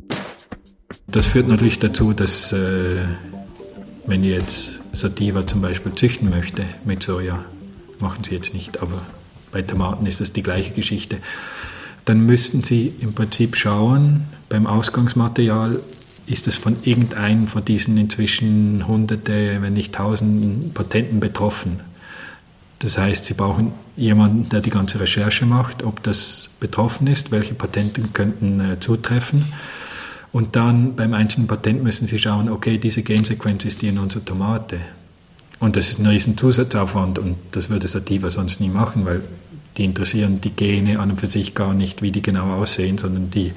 [1.08, 3.04] Das führt natürlich dazu, dass äh,
[4.04, 7.44] wenn ihr jetzt Sativa zum Beispiel züchten möchte mit Soja,
[8.00, 9.02] machen sie jetzt nicht, aber
[9.52, 11.18] bei Tomaten ist das die gleiche Geschichte,
[12.04, 15.80] dann müssten sie im Prinzip schauen, beim Ausgangsmaterial
[16.26, 21.80] ist es von irgendeinem von diesen inzwischen hunderte, wenn nicht tausenden Patenten betroffen.
[22.78, 27.54] Das heißt, Sie brauchen jemanden, der die ganze Recherche macht, ob das betroffen ist, welche
[27.54, 29.44] Patente könnten äh, zutreffen.
[30.32, 34.24] Und dann beim einzelnen Patent müssen Sie schauen, okay, diese Gensequenz ist die in unserer
[34.24, 34.80] Tomate.
[35.60, 39.22] Und das ist ein riesen Zusatzaufwand und das würde Sativa sonst nie machen, weil
[39.76, 43.30] die interessieren die Gene an und für sich gar nicht, wie die genau aussehen, sondern
[43.30, 43.52] die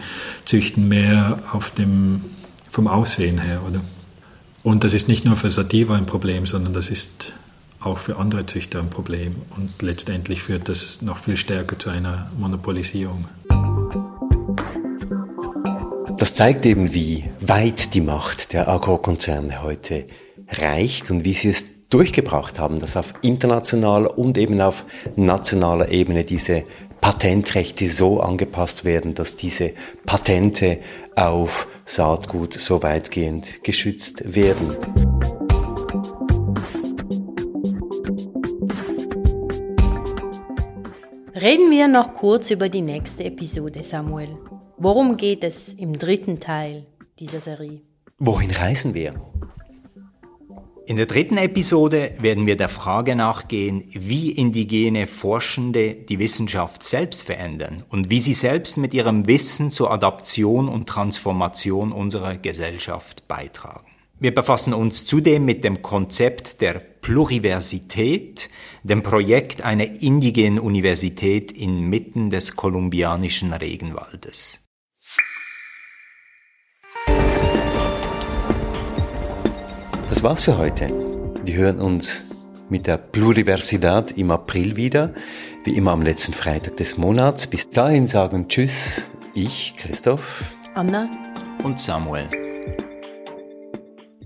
[0.45, 2.21] züchten mehr auf dem,
[2.69, 3.81] vom Aussehen her, oder?
[4.61, 7.33] Und das ist nicht nur für Sativa ein Problem, sondern das ist
[7.79, 9.35] auch für andere Züchter ein Problem.
[9.55, 13.27] Und letztendlich führt das noch viel stärker zu einer Monopolisierung.
[16.17, 20.05] Das zeigt eben, wie weit die Macht der Agrokonzerne heute
[20.47, 24.85] reicht und wie sie es durchgebracht haben, dass auf internationaler und eben auf
[25.17, 26.63] nationaler Ebene diese
[27.01, 29.73] Patentrechte so angepasst werden, dass diese
[30.05, 30.79] Patente
[31.15, 34.69] auf Saatgut so weitgehend geschützt werden.
[41.35, 44.37] Reden wir noch kurz über die nächste Episode, Samuel.
[44.77, 46.85] Worum geht es im dritten Teil
[47.17, 47.79] dieser Serie?
[48.19, 49.13] Wohin reisen wir?
[50.85, 57.23] In der dritten Episode werden wir der Frage nachgehen, wie indigene Forschende die Wissenschaft selbst
[57.23, 63.87] verändern und wie sie selbst mit ihrem Wissen zur Adaption und Transformation unserer Gesellschaft beitragen.
[64.19, 68.49] Wir befassen uns zudem mit dem Konzept der Pluriversität,
[68.83, 74.64] dem Projekt einer indigenen Universität inmitten des kolumbianischen Regenwaldes.
[80.25, 80.87] War's für heute.
[81.43, 82.25] Wir hören uns
[82.67, 85.13] mit der Pluriversidad im April wieder,
[85.65, 87.45] wie immer am letzten Freitag des Monats.
[87.45, 91.07] Bis dahin sagen Tschüss, ich, Christoph, Anna
[91.63, 92.27] und Samuel.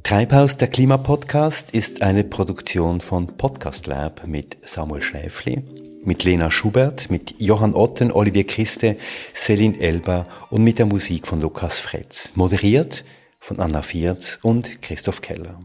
[0.02, 5.66] Treibhaus der Klimapodcast ist eine Produktion von Podcast Lab mit Samuel Schäfli,
[6.06, 8.96] mit Lena Schubert, mit Johann Otten, Olivier Christe,
[9.36, 12.32] Celine Elba und mit der Musik von Lukas Fretz.
[12.36, 13.04] Moderiert
[13.42, 15.60] von Anna Vierz und Christoph Keller.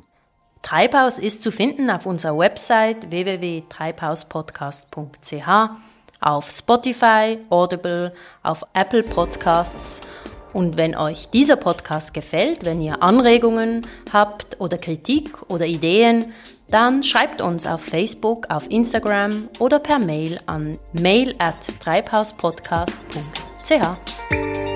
[0.65, 5.71] Treibhaus ist zu finden auf unserer Website www.treibhauspodcast.ch,
[6.21, 10.01] auf Spotify, Audible, auf Apple Podcasts.
[10.55, 16.33] Und wenn euch dieser Podcast gefällt, wenn ihr Anregungen habt oder Kritik oder Ideen,
[16.69, 24.74] dann schreibt uns auf Facebook, auf Instagram oder per Mail an mail at treibhauspodcast.ch.